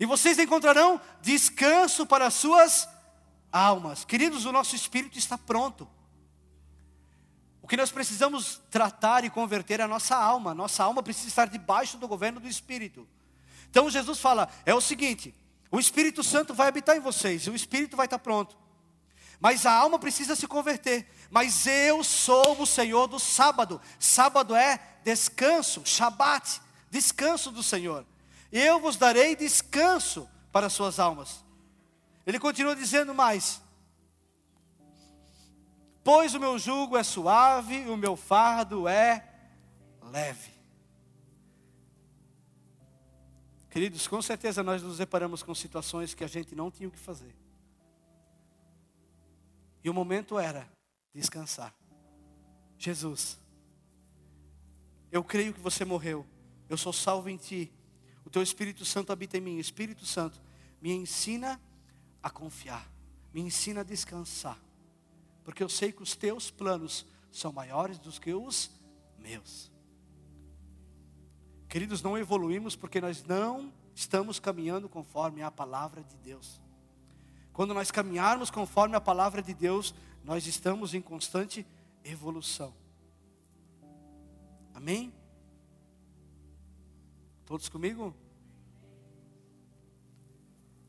E 0.00 0.06
vocês 0.06 0.38
encontrarão 0.38 1.00
descanso 1.20 2.06
para 2.06 2.26
as 2.26 2.34
suas 2.34 2.88
almas. 3.52 4.04
Queridos, 4.04 4.44
o 4.44 4.52
nosso 4.52 4.76
espírito 4.76 5.18
está 5.18 5.36
pronto. 5.36 5.88
O 7.60 7.66
que 7.66 7.76
nós 7.76 7.90
precisamos 7.90 8.60
tratar 8.70 9.24
e 9.24 9.30
converter 9.30 9.80
é 9.80 9.82
a 9.82 9.88
nossa 9.88 10.16
alma. 10.16 10.54
Nossa 10.54 10.84
alma 10.84 11.02
precisa 11.02 11.28
estar 11.28 11.48
debaixo 11.48 11.98
do 11.98 12.08
governo 12.08 12.40
do 12.40 12.48
Espírito. 12.48 13.06
Então 13.68 13.90
Jesus 13.90 14.20
fala: 14.20 14.48
é 14.64 14.72
o 14.72 14.80
seguinte, 14.80 15.34
o 15.70 15.78
Espírito 15.78 16.22
Santo 16.22 16.54
vai 16.54 16.68
habitar 16.68 16.96
em 16.96 17.00
vocês, 17.00 17.42
e 17.42 17.50
o 17.50 17.54
Espírito 17.54 17.96
vai 17.96 18.06
estar 18.06 18.20
pronto. 18.20 18.56
Mas 19.40 19.66
a 19.66 19.72
alma 19.72 19.98
precisa 19.98 20.34
se 20.34 20.46
converter. 20.46 21.06
Mas 21.30 21.66
eu 21.66 22.02
sou 22.02 22.60
o 22.60 22.66
Senhor 22.66 23.06
do 23.06 23.18
sábado. 23.18 23.80
Sábado 23.98 24.56
é 24.56 24.80
descanso, 25.04 25.82
Shabat, 25.84 26.60
descanso 26.90 27.50
do 27.50 27.62
Senhor 27.62 28.06
eu 28.50 28.80
vos 28.80 28.96
darei 28.96 29.36
descanso 29.36 30.28
para 30.50 30.66
as 30.66 30.72
suas 30.72 30.98
almas. 30.98 31.44
Ele 32.26 32.38
continua 32.38 32.74
dizendo 32.74 33.14
mais: 33.14 33.60
Pois 36.02 36.34
o 36.34 36.40
meu 36.40 36.58
jugo 36.58 36.96
é 36.96 37.02
suave, 37.02 37.88
o 37.90 37.96
meu 37.96 38.16
fardo 38.16 38.88
é 38.88 39.28
leve. 40.02 40.52
Queridos, 43.70 44.08
com 44.08 44.20
certeza 44.22 44.62
nós 44.62 44.82
nos 44.82 44.98
deparamos 44.98 45.42
com 45.42 45.54
situações 45.54 46.14
que 46.14 46.24
a 46.24 46.26
gente 46.26 46.54
não 46.54 46.70
tinha 46.70 46.88
o 46.88 46.92
que 46.92 46.98
fazer. 46.98 47.36
E 49.84 49.90
o 49.90 49.94
momento 49.94 50.38
era 50.38 50.68
descansar. 51.14 51.74
Jesus, 52.78 53.38
eu 55.12 55.22
creio 55.22 55.52
que 55.52 55.60
você 55.60 55.84
morreu, 55.84 56.26
eu 56.68 56.76
sou 56.76 56.92
salvo 56.92 57.28
em 57.28 57.36
Ti, 57.36 57.72
o 58.28 58.30
teu 58.30 58.42
Espírito 58.42 58.84
Santo 58.84 59.10
habita 59.10 59.38
em 59.38 59.40
mim. 59.40 59.56
Espírito 59.56 60.04
Santo, 60.04 60.38
me 60.82 60.92
ensina 60.92 61.58
a 62.22 62.28
confiar, 62.28 62.86
me 63.32 63.40
ensina 63.40 63.80
a 63.80 63.82
descansar, 63.82 64.58
porque 65.42 65.62
eu 65.62 65.68
sei 65.68 65.92
que 65.92 66.02
os 66.02 66.14
teus 66.14 66.50
planos 66.50 67.06
são 67.32 67.50
maiores 67.50 67.98
do 67.98 68.12
que 68.12 68.34
os 68.34 68.70
meus. 69.18 69.72
Queridos, 71.70 72.02
não 72.02 72.18
evoluímos 72.18 72.76
porque 72.76 73.00
nós 73.00 73.24
não 73.24 73.72
estamos 73.94 74.38
caminhando 74.38 74.90
conforme 74.90 75.40
a 75.40 75.50
palavra 75.50 76.04
de 76.04 76.16
Deus. 76.18 76.60
Quando 77.54 77.72
nós 77.72 77.90
caminharmos 77.90 78.50
conforme 78.50 78.94
a 78.94 79.00
palavra 79.00 79.40
de 79.40 79.54
Deus, 79.54 79.94
nós 80.22 80.46
estamos 80.46 80.92
em 80.92 81.00
constante 81.00 81.66
evolução. 82.04 82.74
Amém? 84.74 85.14
Todos 87.48 87.66
comigo? 87.70 88.14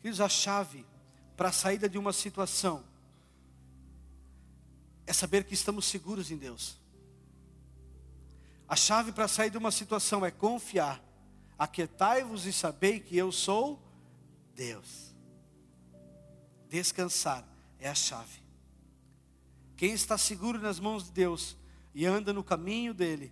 Queridos, 0.02 0.20
a 0.20 0.28
chave 0.28 0.86
para 1.38 1.48
a 1.48 1.54
saída 1.54 1.88
de 1.88 1.98
uma 1.98 2.12
situação 2.12 2.84
é 5.08 5.14
saber 5.14 5.46
que 5.46 5.54
estamos 5.54 5.86
seguros 5.86 6.30
em 6.32 6.38
Deus. 6.38 6.78
A 8.68 8.76
chave 8.76 9.14
para 9.14 9.26
sair 9.30 9.50
de 9.50 9.58
uma 9.58 9.72
situação 9.72 10.26
é 10.26 10.32
confiar. 10.32 11.02
Aquietai-vos 11.58 12.46
e 12.46 12.52
sabei 12.52 13.00
que 13.00 13.16
eu 13.16 13.32
sou 13.32 13.82
Deus. 14.54 15.16
Descansar 16.68 17.48
é 17.80 17.88
a 17.88 17.96
chave. 17.96 18.44
Quem 19.78 19.94
está 19.94 20.18
seguro 20.18 20.60
nas 20.60 20.78
mãos 20.78 21.06
de 21.06 21.12
Deus 21.12 21.56
e 21.96 22.06
anda 22.06 22.34
no 22.34 22.44
caminho 22.44 22.94
dele, 22.94 23.32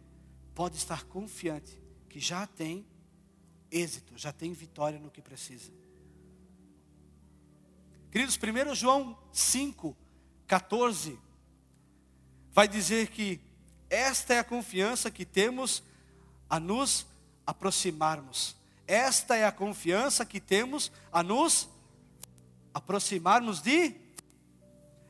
pode 0.55 0.77
estar 0.77 1.03
confiante 1.03 1.77
que 2.07 2.21
já 2.21 2.47
tem 2.47 2.87
êxito, 3.71 4.17
já 4.17 4.31
tem 4.31 4.53
vitória 4.53 4.99
no 4.99 5.11
que 5.11 5.21
precisa. 5.21 5.71
Queridos, 8.11 8.37
1 8.37 8.75
João 8.75 9.17
5, 9.31 9.95
14, 10.47 11.19
vai 12.51 12.67
dizer 12.67 13.09
que 13.09 13.39
esta 13.89 14.33
é 14.33 14.39
a 14.39 14.43
confiança 14.43 15.11
que 15.11 15.25
temos 15.25 15.83
a 16.49 16.59
nos 16.59 17.05
aproximarmos. 17.45 18.55
Esta 18.87 19.35
é 19.35 19.45
a 19.45 19.51
confiança 19.51 20.25
que 20.25 20.39
temos 20.39 20.91
a 21.11 21.21
nos 21.21 21.69
aproximarmos 22.73 23.61
de. 23.61 23.95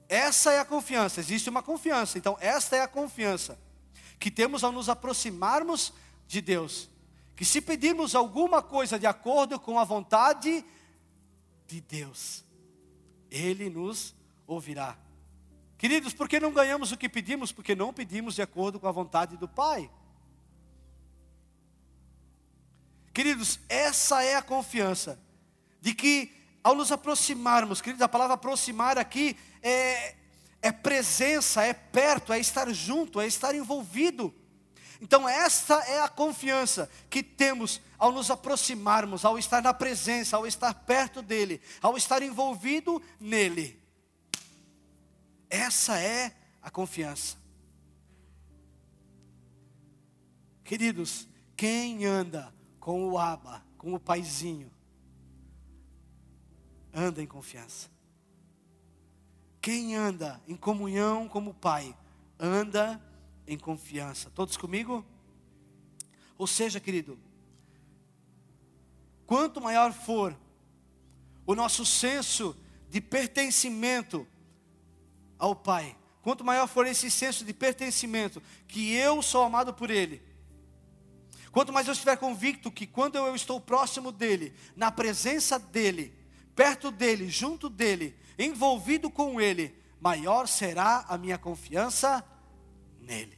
Essa 0.10 0.54
é 0.54 0.60
a 0.60 0.66
confiança, 0.66 1.20
existe 1.20 1.50
uma 1.50 1.62
confiança, 1.62 2.18
então 2.18 2.38
esta 2.40 2.78
é 2.78 2.82
a 2.82 2.88
confiança 2.88 3.60
que 4.18 4.32
temos 4.32 4.64
ao 4.64 4.72
nos 4.72 4.88
aproximarmos 4.88 5.94
de 6.28 6.40
Deus 6.42 6.90
que 7.38 7.46
se 7.46 7.62
pedirmos 7.62 8.16
alguma 8.16 8.64
coisa 8.64 8.98
de 8.98 9.06
acordo 9.06 9.60
com 9.60 9.78
a 9.78 9.84
vontade 9.84 10.66
de 11.68 11.80
Deus, 11.80 12.44
Ele 13.30 13.70
nos 13.70 14.16
ouvirá. 14.48 14.98
Queridos, 15.78 16.16
por 16.16 16.28
que 16.28 16.40
não 16.40 16.52
ganhamos 16.52 16.92
o 16.92 16.98
que 16.98 17.08
pedimos? 17.08 17.52
Porque 17.52 17.76
não 17.76 17.94
pedimos 17.94 18.34
de 18.34 18.42
acordo 18.42 18.80
com 18.80 18.88
a 18.88 18.92
vontade 18.92 19.38
do 19.38 19.48
Pai. 19.48 19.88
Queridos, 23.14 23.60
essa 23.70 24.24
é 24.24 24.36
a 24.36 24.42
confiança 24.42 25.20
de 25.80 25.94
que 25.94 26.34
ao 26.64 26.74
nos 26.74 26.92
aproximarmos, 26.92 27.82
queridos, 27.82 28.02
a 28.02 28.10
palavra 28.10 28.34
aproximar 28.34 28.98
aqui 28.98 29.38
é, 29.62 30.16
é 30.60 30.72
presença, 30.72 31.64
é 31.64 31.74
perto, 31.74 32.34
é 32.34 32.40
estar 32.40 32.68
junto, 32.74 33.22
é 33.22 33.28
estar 33.28 33.54
envolvido. 33.54 34.34
Então, 35.02 35.28
esta 35.28 35.76
é 35.86 36.02
a 36.02 36.10
confiança 36.10 36.90
que 37.10 37.22
temos 37.22 37.82
ao 37.98 38.12
nos 38.12 38.30
aproximarmos, 38.30 39.26
ao 39.26 39.38
estar 39.38 39.62
na 39.62 39.74
presença, 39.74 40.38
ao 40.38 40.48
estar 40.48 40.74
perto 40.74 41.22
dEle, 41.22 41.62
ao 41.82 41.98
estar 41.98 42.22
envolvido 42.22 43.02
nele. 43.20 43.80
Essa 45.50 46.00
é 46.00 46.36
a 46.62 46.70
confiança. 46.70 47.38
Queridos, 50.64 51.28
quem 51.56 52.06
anda 52.06 52.54
com 52.80 53.10
o 53.10 53.18
Aba, 53.18 53.64
com 53.78 53.94
o 53.94 54.00
Paizinho, 54.00 54.72
anda 56.94 57.22
em 57.22 57.28
confiança. 57.28 57.90
Quem 59.62 59.96
anda 59.96 60.42
em 60.48 60.56
comunhão 60.56 61.28
como 61.28 61.54
Pai, 61.54 61.96
anda 62.40 63.02
em 63.48 63.58
confiança. 63.58 64.30
Todos 64.30 64.58
comigo? 64.58 65.06
Ou 66.38 66.46
seja, 66.46 66.80
querido, 66.80 67.18
quanto 69.26 69.62
maior 69.62 69.92
for 69.92 70.38
o 71.46 71.56
nosso 71.56 71.86
senso 71.86 72.56
de 72.90 73.02
pertencimento 73.02 74.28
ao 75.40 75.56
Pai, 75.56 75.96
quanto 76.22 76.44
maior 76.44 76.68
for 76.68 76.86
esse 76.86 77.10
senso 77.10 77.46
de 77.46 77.54
pertencimento, 77.54 78.42
que 78.68 78.94
eu 78.94 79.22
sou 79.22 79.44
amado 79.44 79.74
por 79.74 79.90
Ele, 79.90 80.22
quanto 81.52 81.74
mais 81.74 81.88
eu 81.88 81.94
estiver 81.94 82.18
convicto 82.18 82.72
que 82.72 82.86
quando 82.86 83.16
eu 83.16 83.34
estou 83.36 83.60
próximo 83.60 84.12
dEle, 84.12 84.54
na 84.76 84.92
presença 84.92 85.58
dEle, 85.58 86.14
perto 86.56 86.92
dEle, 86.92 87.30
junto 87.30 87.70
dEle, 87.70 88.16
envolvido 88.38 89.10
com 89.10 89.40
Ele, 89.42 89.74
maior 90.00 90.48
será 90.48 91.06
a 91.08 91.18
minha 91.18 91.38
confiança 91.38 92.24
nele. 93.08 93.38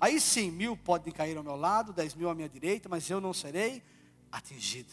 Aí 0.00 0.20
sim, 0.20 0.50
mil 0.50 0.76
podem 0.76 1.12
cair 1.12 1.36
ao 1.36 1.42
meu 1.42 1.56
lado, 1.56 1.92
dez 1.92 2.14
mil 2.14 2.28
à 2.28 2.34
minha 2.34 2.48
direita, 2.48 2.88
mas 2.88 3.08
eu 3.08 3.20
não 3.20 3.32
serei 3.32 3.82
atingido. 4.30 4.92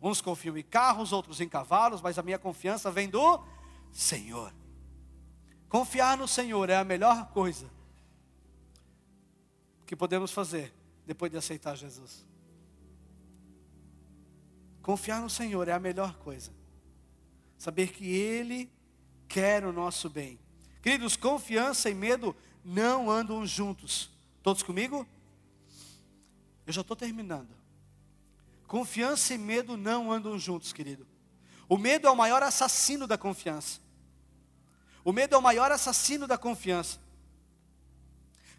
Uns 0.00 0.20
confiam 0.20 0.56
em 0.56 0.62
carros, 0.62 1.12
outros 1.12 1.40
em 1.40 1.48
cavalos, 1.48 2.00
mas 2.00 2.18
a 2.18 2.22
minha 2.22 2.38
confiança 2.38 2.90
vem 2.90 3.08
do 3.08 3.42
Senhor. 3.92 4.52
Confiar 5.68 6.16
no 6.16 6.28
Senhor 6.28 6.68
é 6.70 6.76
a 6.76 6.84
melhor 6.84 7.30
coisa 7.30 7.70
que 9.86 9.96
podemos 9.96 10.30
fazer 10.30 10.72
depois 11.06 11.30
de 11.30 11.38
aceitar 11.38 11.76
Jesus. 11.76 12.26
Confiar 14.82 15.20
no 15.20 15.30
Senhor 15.30 15.68
é 15.68 15.72
a 15.72 15.78
melhor 15.78 16.14
coisa. 16.18 16.52
Saber 17.56 17.92
que 17.92 18.06
Ele 18.06 18.70
quer 19.28 19.64
o 19.64 19.72
nosso 19.72 20.10
bem. 20.10 20.38
Queridos, 20.82 21.16
confiança 21.16 21.88
e 21.88 21.94
medo 21.94 22.34
não 22.64 23.10
andam 23.10 23.46
juntos. 23.46 24.10
Todos 24.42 24.62
comigo? 24.62 25.06
Eu 26.66 26.72
já 26.72 26.80
estou 26.80 26.96
terminando. 26.96 27.50
Confiança 28.66 29.34
e 29.34 29.38
medo 29.38 29.76
não 29.76 30.10
andam 30.10 30.38
juntos, 30.38 30.72
querido. 30.72 31.06
O 31.68 31.76
medo 31.76 32.06
é 32.06 32.10
o 32.10 32.16
maior 32.16 32.42
assassino 32.42 33.06
da 33.06 33.18
confiança. 33.18 33.80
O 35.04 35.12
medo 35.12 35.34
é 35.34 35.38
o 35.38 35.42
maior 35.42 35.72
assassino 35.72 36.26
da 36.26 36.38
confiança. 36.38 36.98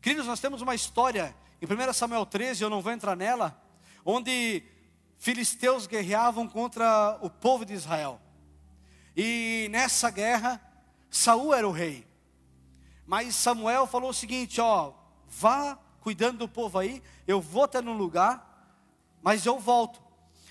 Queridos, 0.02 0.28
nós 0.28 0.40
temos 0.40 0.62
uma 0.62 0.76
história 0.76 1.36
em 1.62 1.66
1 1.66 1.94
Samuel 1.94 2.26
13, 2.26 2.62
eu 2.62 2.70
não 2.70 2.82
vou 2.82 2.92
entrar 2.92 3.16
nela, 3.16 3.58
onde 4.04 4.64
filisteus 5.18 5.88
guerreavam 5.88 6.46
contra 6.46 7.18
o 7.22 7.30
povo 7.30 7.64
de 7.64 7.74
Israel. 7.74 8.20
E 9.16 9.70
nessa 9.72 10.10
guerra, 10.10 10.62
Saul 11.10 11.54
era 11.54 11.66
o 11.66 11.72
rei. 11.72 12.06
Mas 13.06 13.36
Samuel 13.36 13.86
falou 13.86 14.10
o 14.10 14.14
seguinte: 14.14 14.60
ó, 14.62 14.94
vá 15.28 15.78
cuidando 16.00 16.40
do 16.40 16.48
povo 16.48 16.80
aí, 16.80 17.02
eu 17.26 17.40
vou 17.40 17.64
até 17.64 17.82
no 17.82 17.94
lugar, 17.94 18.78
mas 19.22 19.46
eu 19.46 19.58
volto. 19.60 20.02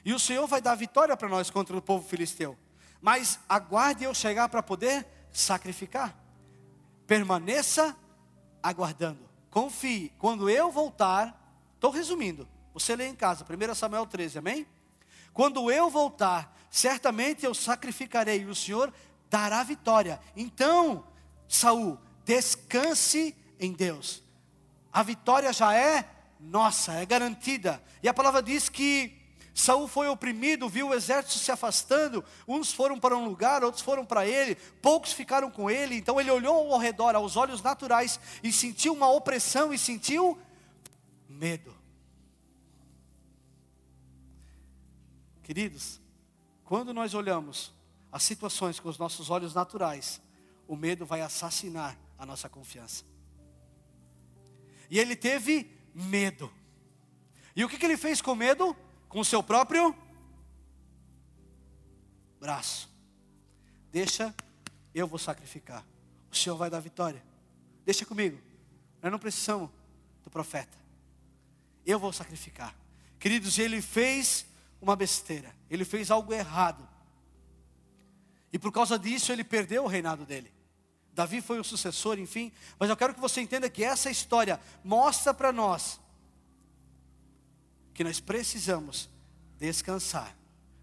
E 0.05 0.13
o 0.13 0.19
Senhor 0.19 0.47
vai 0.47 0.61
dar 0.61 0.75
vitória 0.75 1.17
para 1.17 1.29
nós 1.29 1.51
contra 1.51 1.77
o 1.77 1.83
povo 1.83 2.09
filisteu. 2.09 2.59
Mas 3.01 3.39
aguarde 3.49 4.05
eu 4.05 4.15
chegar 4.15 4.49
para 4.49 4.63
poder 4.63 5.07
sacrificar. 5.31 6.17
Permaneça 7.07 7.97
aguardando. 8.63 9.29
Confie. 9.51 10.13
Quando 10.19 10.49
eu 10.49 10.71
voltar, 10.71 11.39
estou 11.75 11.91
resumindo. 11.91 12.49
Você 12.73 12.97
lê 12.97 13.07
em 13.07 13.15
casa, 13.15 13.45
1 13.45 13.75
Samuel 13.75 14.07
13, 14.07 14.39
amém? 14.39 14.67
Quando 15.33 15.71
eu 15.71 15.91
voltar, 15.91 16.57
certamente 16.71 17.45
eu 17.45 17.55
sacrificarei 17.55 18.41
e 18.41 18.47
o 18.47 18.55
Senhor 18.55 18.93
dará 19.29 19.63
vitória. 19.63 20.21
Então, 20.37 21.05
Saul, 21.49 21.99
descanse 22.25 23.37
em 23.59 23.73
Deus. 23.73 24.23
A 24.93 25.03
vitória 25.03 25.53
já 25.53 25.75
é 25.75 26.09
nossa, 26.39 26.93
é 26.95 27.07
garantida. 27.07 27.83
E 28.03 28.09
a 28.09 28.15
palavra 28.15 28.43
diz 28.43 28.69
que 28.69 29.23
Saul 29.55 29.87
foi 29.87 30.09
oprimido, 30.09 30.69
viu 30.69 30.89
o 30.89 30.95
exército 30.95 31.39
se 31.39 31.53
afastando, 31.53 32.25
uns 32.49 32.73
foram 32.73 32.99
para 32.99 33.17
um 33.17 33.27
lugar, 33.27 33.63
outros 33.63 33.83
foram 33.83 34.05
para 34.05 34.27
ele, 34.27 34.55
poucos 34.81 35.13
ficaram 35.13 35.51
com 35.51 35.71
ele, 35.71 35.97
então 35.97 36.21
ele 36.21 36.31
olhou 36.31 36.73
ao 36.73 36.79
redor, 36.79 37.15
aos 37.15 37.37
olhos 37.37 37.63
naturais, 37.63 38.19
e 38.43 38.51
sentiu 38.51 38.95
uma 38.95 39.11
opressão 39.11 39.73
e 39.73 39.79
sentiu 39.79 40.39
medo. 41.29 41.75
Queridos, 45.43 46.01
quando 46.65 46.95
nós 46.95 47.13
olhamos 47.13 47.73
as 48.11 48.23
situações 48.23 48.81
com 48.81 48.89
os 48.89 48.97
nossos 48.97 49.29
olhos 49.29 49.53
naturais, 49.53 50.21
o 50.67 50.77
medo 50.77 51.05
vai 51.05 51.21
assassinar 51.21 51.99
a 52.23 52.27
nossa 52.27 52.49
confiança. 52.49 53.05
E 54.91 54.99
ele 54.99 55.15
teve 55.15 55.71
medo. 55.95 56.53
E 57.55 57.65
o 57.65 57.69
que, 57.69 57.77
que 57.77 57.85
ele 57.85 57.97
fez 57.97 58.21
com 58.21 58.35
medo? 58.35 58.77
com 59.13 59.21
o 59.21 59.25
seu 59.25 59.43
próprio 59.43 59.95
braço. 62.41 62.91
Deixa, 63.93 64.35
eu 64.95 65.07
vou 65.07 65.19
sacrificar. 65.19 65.85
O 66.31 66.35
Senhor 66.35 66.57
vai 66.57 66.71
dar 66.71 66.81
vitória. 66.81 67.23
Deixa 67.85 68.07
comigo. 68.07 68.41
Nós 69.03 69.13
não 69.13 69.19
precisamos 69.19 69.69
do 70.25 70.31
profeta. 70.31 70.79
Eu 71.85 71.99
vou 71.99 72.11
sacrificar. 72.11 72.75
Queridos, 73.19 73.59
ele 73.59 73.83
fez 73.83 74.47
uma 74.81 74.97
besteira. 74.97 75.55
Ele 75.69 75.85
fez 75.85 76.11
algo 76.11 76.33
errado. 76.33 76.89
E 78.51 78.59
por 78.59 78.73
causa 78.73 78.99
disso 78.99 79.31
ele 79.31 79.45
perdeu 79.45 79.85
o 79.85 79.89
reinado 79.89 80.25
dele. 80.25 80.51
Davi 81.15 81.41
foi 81.41 81.59
o 81.61 81.65
sucessor, 81.65 82.19
enfim. 82.19 82.53
Mas 82.79 82.89
eu 82.89 82.97
quero 82.97 83.15
que 83.15 83.21
você 83.21 83.41
entenda 83.41 83.69
que 83.69 83.85
essa 83.85 84.11
história 84.11 84.61
mostra 84.83 85.35
para 85.35 85.53
nós 85.53 86.01
que 87.95 88.03
nós 88.03 88.21
precisamos 88.21 89.09
descansar 89.59 90.37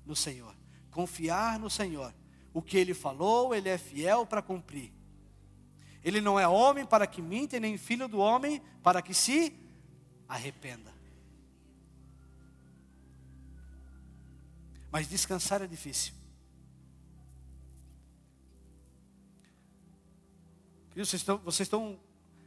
no 0.06 0.16
Senhor, 0.16 0.56
confiar 0.92 1.60
no 1.60 1.70
Senhor. 1.70 2.14
O 2.54 2.62
que 2.62 2.78
Ele 2.78 2.94
falou, 2.94 3.54
Ele 3.54 3.70
é 3.70 3.78
fiel 3.78 4.26
para 4.26 4.42
cumprir. 4.42 4.92
Ele 6.04 6.22
não 6.22 6.40
é 6.40 6.48
homem 6.48 6.86
para 6.86 7.06
que 7.06 7.22
minta, 7.22 7.60
nem 7.60 7.78
filho 7.78 8.08
do 8.08 8.20
homem 8.20 8.62
para 8.82 9.02
que 9.02 9.14
se 9.14 9.54
arrependa. 10.28 10.94
Mas 14.92 15.08
descansar 15.08 15.62
é 15.62 15.68
difícil. 15.68 16.19
Vocês 21.06 21.22
estão, 21.22 21.38
vocês 21.38 21.66
estão, 21.66 22.00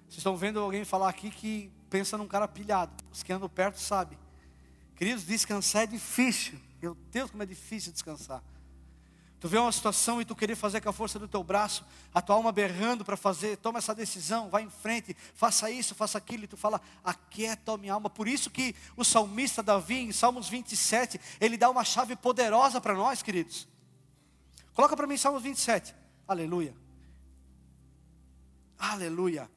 vocês 0.04 0.18
estão 0.18 0.36
vendo 0.36 0.60
alguém 0.60 0.84
falar 0.84 1.08
aqui 1.08 1.30
que 1.30 1.70
pensa 1.88 2.18
num 2.18 2.28
cara 2.28 2.46
pilhado. 2.46 2.92
Os 3.10 3.22
que 3.22 3.32
andam 3.32 3.48
perto 3.48 3.80
sabem. 3.80 4.18
Queridos, 4.94 5.24
descansar 5.24 5.84
é 5.84 5.86
difícil. 5.86 6.60
Meu 6.80 6.94
Deus, 7.10 7.30
como 7.30 7.42
é 7.42 7.46
difícil 7.46 7.92
descansar. 7.92 8.42
Tu 9.40 9.48
vê 9.48 9.58
uma 9.58 9.72
situação 9.72 10.20
e 10.20 10.24
tu 10.24 10.36
querer 10.36 10.54
fazer 10.54 10.80
com 10.80 10.88
a 10.88 10.92
força 10.92 11.18
do 11.18 11.26
teu 11.26 11.42
braço, 11.42 11.84
a 12.14 12.22
tua 12.22 12.36
alma 12.36 12.52
berrando 12.52 13.04
para 13.04 13.16
fazer, 13.16 13.56
toma 13.56 13.78
essa 13.78 13.92
decisão, 13.92 14.48
vai 14.48 14.62
em 14.62 14.70
frente, 14.70 15.16
faça 15.34 15.68
isso, 15.68 15.96
faça 15.96 16.16
aquilo, 16.16 16.44
e 16.44 16.46
tu 16.46 16.56
fala, 16.56 16.80
aquieta 17.02 17.72
a 17.72 17.76
minha 17.76 17.94
alma. 17.94 18.08
Por 18.08 18.28
isso 18.28 18.50
que 18.50 18.72
o 18.96 19.02
salmista 19.02 19.60
Davi, 19.60 19.96
em 19.96 20.12
Salmos 20.12 20.48
27, 20.48 21.20
ele 21.40 21.56
dá 21.56 21.68
uma 21.68 21.82
chave 21.82 22.14
poderosa 22.14 22.80
para 22.80 22.94
nós, 22.94 23.20
queridos. 23.20 23.66
Coloca 24.74 24.96
para 24.96 25.08
mim 25.08 25.16
Salmos 25.16 25.42
27. 25.42 25.92
Aleluia. 26.28 26.81
Aleluia. 28.82 29.48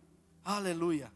Aleluia. 0.44 1.12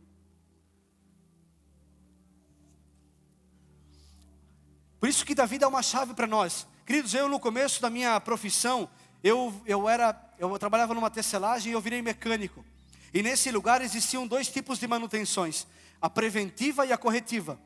Por 5.00 5.08
isso 5.08 5.24
que 5.24 5.36
Davi 5.36 5.60
dá 5.60 5.68
uma 5.68 5.84
chave 5.84 6.16
para 6.16 6.26
nós. 6.26 6.66
Queridos, 6.88 7.14
eu 7.14 7.30
no 7.30 7.40
começo 7.40 7.80
da 7.80 7.88
minha 7.88 8.20
profissão, 8.20 8.90
eu, 9.24 9.54
eu 9.64 9.88
era, 9.88 10.20
eu 10.40 10.58
trabalhava 10.58 10.96
numa 10.96 11.12
tecelagem 11.12 11.72
e 11.72 11.76
eu 11.76 11.80
virei 11.80 12.02
mecânico. 12.02 12.66
E 13.14 13.22
nesse 13.22 13.52
lugar 13.52 13.80
existiam 13.80 14.26
dois 14.26 14.50
tipos 14.50 14.80
de 14.80 14.88
manutenções: 14.88 15.68
a 16.02 16.10
preventiva 16.10 16.88
e 16.88 16.92
a 16.92 16.98
corretiva. 16.98 17.60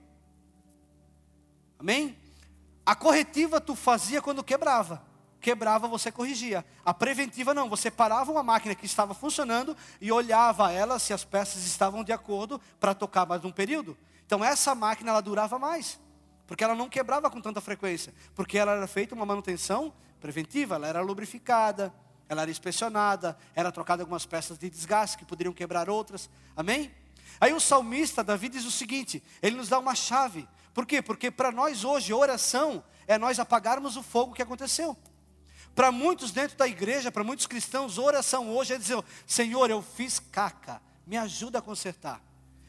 Amém? 1.80 2.18
A 2.86 2.94
corretiva 2.94 3.62
tu 3.62 3.76
fazia 3.78 4.22
quando 4.22 4.44
quebrava. 4.44 5.02
Quebrava, 5.44 5.88
você 5.88 6.12
corrigia. 6.12 6.66
A 6.84 6.94
preventiva 6.94 7.54
não, 7.54 7.70
você 7.70 7.92
parava 7.92 8.32
uma 8.32 8.42
máquina 8.42 8.74
que 8.74 8.86
estava 8.86 9.14
funcionando 9.14 9.78
e 10.02 10.12
olhava 10.12 10.72
ela 10.72 10.98
se 10.98 11.14
as 11.14 11.24
peças 11.24 11.66
estavam 11.66 12.04
de 12.04 12.12
acordo 12.12 12.60
para 12.80 12.96
tocar 12.96 13.28
mais 13.28 13.46
um 13.46 13.52
período. 13.52 13.96
Então 14.26 14.44
essa 14.44 14.74
máquina 14.74 15.12
ela 15.12 15.22
durava 15.22 15.60
mais 15.60 16.00
porque 16.48 16.64
ela 16.64 16.76
não 16.76 16.90
quebrava 16.90 17.30
com 17.30 17.42
tanta 17.42 17.62
frequência, 17.62 18.14
porque 18.36 18.58
ela 18.58 18.74
era 18.74 18.88
feita 18.88 19.16
uma 19.16 19.26
manutenção 19.26 19.94
preventiva, 20.20 20.76
ela 20.76 20.88
era 20.88 21.02
lubrificada, 21.02 21.94
ela 22.28 22.42
era 22.42 22.52
inspecionada, 22.52 23.38
era 23.56 23.72
trocada 23.72 24.04
algumas 24.04 24.26
peças 24.26 24.58
de 24.58 24.70
desgaste 24.70 25.18
que 25.18 25.26
poderiam 25.26 25.54
quebrar 25.54 25.90
outras. 25.90 26.30
Amém? 26.56 26.94
Aí 27.40 27.54
o 27.54 27.60
salmista 27.60 28.24
Davi 28.24 28.50
diz 28.50 28.66
o 28.66 28.72
seguinte: 28.72 29.24
ele 29.42 29.56
nos 29.56 29.70
dá 29.70 29.80
uma 29.80 29.96
chave. 29.96 30.48
Por 30.74 30.86
quê? 30.86 31.02
Porque 31.02 31.30
para 31.30 31.52
nós 31.52 31.84
hoje 31.84 32.14
oração 32.14 32.84
é 33.08 33.18
nós 33.18 33.40
apagarmos 33.40 33.98
o 33.98 34.04
fogo 34.04 34.34
que 34.34 34.42
aconteceu. 34.42 34.98
Para 35.76 35.92
muitos 35.92 36.32
dentro 36.32 36.58
da 36.58 36.68
igreja, 36.68 37.12
para 37.12 37.24
muitos 37.24 37.48
cristãos, 37.48 37.98
oração 37.98 38.50
hoje 38.50 38.74
é 38.74 38.78
dizer: 38.78 39.04
Senhor, 39.26 39.70
eu 39.70 39.82
fiz 39.82 40.20
caca, 40.20 40.82
me 41.06 41.18
ajuda 41.18 41.60
a 41.60 41.62
consertar. 41.62 42.22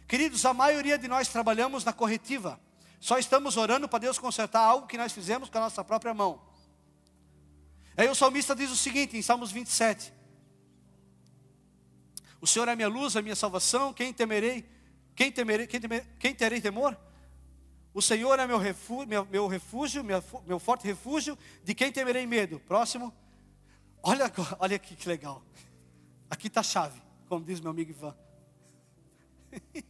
Queridos, 0.09 0.45
a 0.45 0.55
maioria 0.55 0.97
de 0.97 1.09
nós 1.09 1.29
trabalhamos 1.29 1.85
na 1.85 1.93
corretiva, 1.93 2.61
só 3.01 3.19
estamos 3.19 3.57
orando 3.57 3.88
para 3.88 3.99
Deus 3.99 4.19
consertar 4.19 4.61
algo 4.61 4.87
que 4.87 4.97
nós 4.97 5.12
fizemos 5.12 5.51
com 5.51 5.59
a 5.59 5.62
nossa 5.62 5.85
própria 5.85 6.14
mão. 6.14 6.40
Aí 7.97 8.09
o 8.09 8.14
salmista 8.14 8.57
diz 8.57 8.71
o 8.71 8.77
seguinte, 8.77 9.17
em 9.17 9.23
Salmos 9.23 9.53
27. 9.53 10.12
O 12.40 12.47
Senhor 12.47 12.69
é 12.69 12.75
minha 12.75 12.88
luz, 12.88 13.17
a 13.17 13.23
minha 13.23 13.37
salvação, 13.37 13.93
quem 13.93 14.12
temerei? 14.12 14.69
Quem 15.14 15.31
temerei? 15.31 15.67
Quem, 15.67 15.81
temerei, 15.81 16.07
quem 16.19 16.35
terei 16.35 16.61
temor? 16.61 16.97
O 17.94 18.02
Senhor 18.02 18.37
é 18.40 18.46
meu 18.46 18.59
refúgio, 18.59 19.07
meu, 19.07 19.24
meu 19.24 19.46
refúgio, 19.46 20.02
meu, 20.02 20.59
forte 20.59 20.85
refúgio, 20.85 21.38
de 21.62 21.76
quem 21.76 21.92
temerei 21.92 22.26
medo? 22.26 22.59
Próximo. 22.59 23.14
Olha, 24.02 24.30
olha 24.59 24.74
aqui 24.74 24.96
que 24.96 25.09
legal. 25.09 25.40
Aqui 26.28 26.48
está 26.48 26.59
a 26.59 26.64
chave, 26.64 27.00
como 27.28 27.44
diz 27.44 27.61
meu 27.61 27.70
amigo 27.70 27.92
Ivan. 27.92 28.16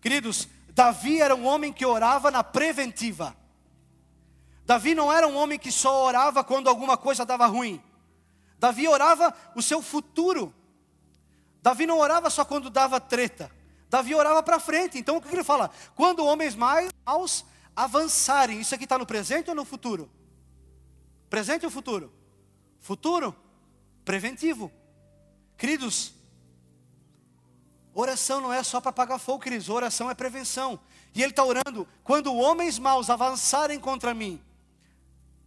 Queridos, 0.00 0.48
Davi 0.68 1.20
era 1.20 1.34
um 1.34 1.44
homem 1.46 1.72
que 1.72 1.84
orava 1.84 2.30
na 2.30 2.44
preventiva. 2.44 3.36
Davi 4.64 4.94
não 4.94 5.12
era 5.12 5.26
um 5.26 5.36
homem 5.36 5.58
que 5.58 5.72
só 5.72 6.04
orava 6.04 6.44
quando 6.44 6.68
alguma 6.68 6.96
coisa 6.96 7.26
dava 7.26 7.46
ruim. 7.46 7.82
Davi 8.56 8.86
orava 8.86 9.34
o 9.56 9.62
seu 9.62 9.82
futuro. 9.82 10.54
Davi 11.60 11.86
não 11.86 11.98
orava 11.98 12.30
só 12.30 12.44
quando 12.44 12.70
dava 12.70 13.00
treta. 13.00 13.50
Davi 13.92 14.14
orava 14.14 14.42
para 14.42 14.58
frente. 14.58 14.96
Então 14.96 15.18
o 15.18 15.20
que 15.20 15.28
ele 15.28 15.44
fala? 15.44 15.70
Quando 15.94 16.24
homens 16.24 16.56
maus 16.56 17.44
avançarem, 17.76 18.58
isso 18.58 18.74
aqui 18.74 18.84
está 18.84 18.96
no 18.96 19.04
presente 19.04 19.50
ou 19.50 19.54
no 19.54 19.66
futuro? 19.66 20.10
Presente 21.28 21.66
ou 21.66 21.70
futuro? 21.70 22.10
Futuro, 22.80 23.36
preventivo. 24.02 24.72
Queridos, 25.58 26.14
oração 27.92 28.40
não 28.40 28.50
é 28.50 28.62
só 28.62 28.80
para 28.80 28.88
apagar 28.88 29.18
fogo, 29.18 29.44
queridos, 29.44 29.68
oração 29.68 30.10
é 30.10 30.14
prevenção. 30.14 30.80
E 31.14 31.22
ele 31.22 31.32
está 31.32 31.44
orando, 31.44 31.86
quando 32.02 32.34
homens 32.34 32.78
maus 32.78 33.10
avançarem 33.10 33.78
contra 33.78 34.14
mim, 34.14 34.40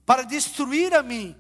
para 0.06 0.22
destruir 0.22 0.94
a 0.94 1.02
mim, 1.02 1.36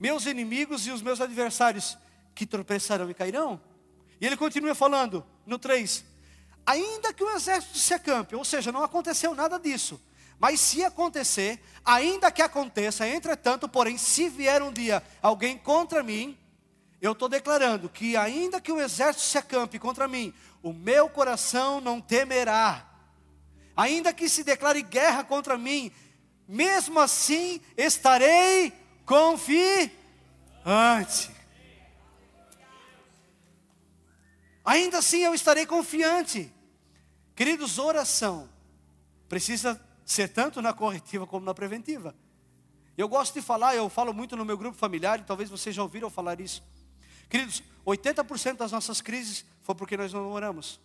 meus 0.00 0.24
inimigos 0.24 0.86
e 0.86 0.90
os 0.90 1.02
meus 1.02 1.20
adversários, 1.20 1.98
que 2.34 2.46
tropeçarão 2.46 3.10
e 3.10 3.14
cairão. 3.14 3.60
E 4.18 4.24
ele 4.24 4.36
continua 4.38 4.74
falando 4.74 5.22
no 5.46 5.58
3: 5.58 6.04
ainda 6.66 7.12
que 7.12 7.24
o 7.24 7.30
exército 7.30 7.78
se 7.78 7.94
acampe, 7.94 8.34
ou 8.34 8.44
seja, 8.44 8.72
não 8.72 8.82
aconteceu 8.82 9.34
nada 9.34 9.58
disso, 9.58 10.00
mas 10.38 10.60
se 10.60 10.84
acontecer, 10.84 11.60
ainda 11.84 12.30
que 12.30 12.42
aconteça, 12.42 13.06
entretanto, 13.06 13.68
porém, 13.68 13.96
se 13.98 14.28
vier 14.28 14.62
um 14.62 14.72
dia 14.72 15.02
alguém 15.22 15.56
contra 15.56 16.02
mim, 16.02 16.36
eu 17.00 17.12
estou 17.12 17.28
declarando 17.28 17.88
que 17.88 18.16
ainda 18.16 18.60
que 18.60 18.72
o 18.72 18.80
exército 18.80 19.26
se 19.26 19.36
acampe 19.36 19.78
contra 19.78 20.08
mim, 20.08 20.32
o 20.62 20.72
meu 20.72 21.08
coração 21.08 21.80
não 21.80 22.00
temerá. 22.00 22.88
Ainda 23.76 24.12
que 24.12 24.28
se 24.28 24.42
declare 24.42 24.80
guerra 24.80 25.22
contra 25.24 25.58
mim, 25.58 25.92
mesmo 26.48 26.98
assim 27.00 27.60
estarei 27.76 28.72
confiante. 29.04 29.90
Ainda 34.64 34.98
assim 34.98 35.18
eu 35.18 35.34
estarei 35.34 35.66
confiante. 35.66 36.52
Queridos, 37.36 37.78
oração 37.78 38.48
precisa 39.28 39.80
ser 40.04 40.28
tanto 40.28 40.62
na 40.62 40.72
corretiva 40.72 41.26
como 41.26 41.44
na 41.44 41.52
preventiva. 41.52 42.14
Eu 42.96 43.08
gosto 43.08 43.34
de 43.34 43.42
falar, 43.42 43.74
eu 43.74 43.88
falo 43.88 44.14
muito 44.14 44.36
no 44.36 44.44
meu 44.44 44.56
grupo 44.56 44.76
familiar, 44.76 45.18
e 45.18 45.24
talvez 45.24 45.50
vocês 45.50 45.74
já 45.74 45.82
ouviram 45.82 46.08
falar 46.08 46.40
isso. 46.40 46.62
Queridos, 47.28 47.62
80% 47.84 48.56
das 48.56 48.70
nossas 48.70 49.00
crises 49.00 49.44
foi 49.62 49.74
porque 49.74 49.96
nós 49.96 50.12
não 50.12 50.30
oramos. 50.30 50.80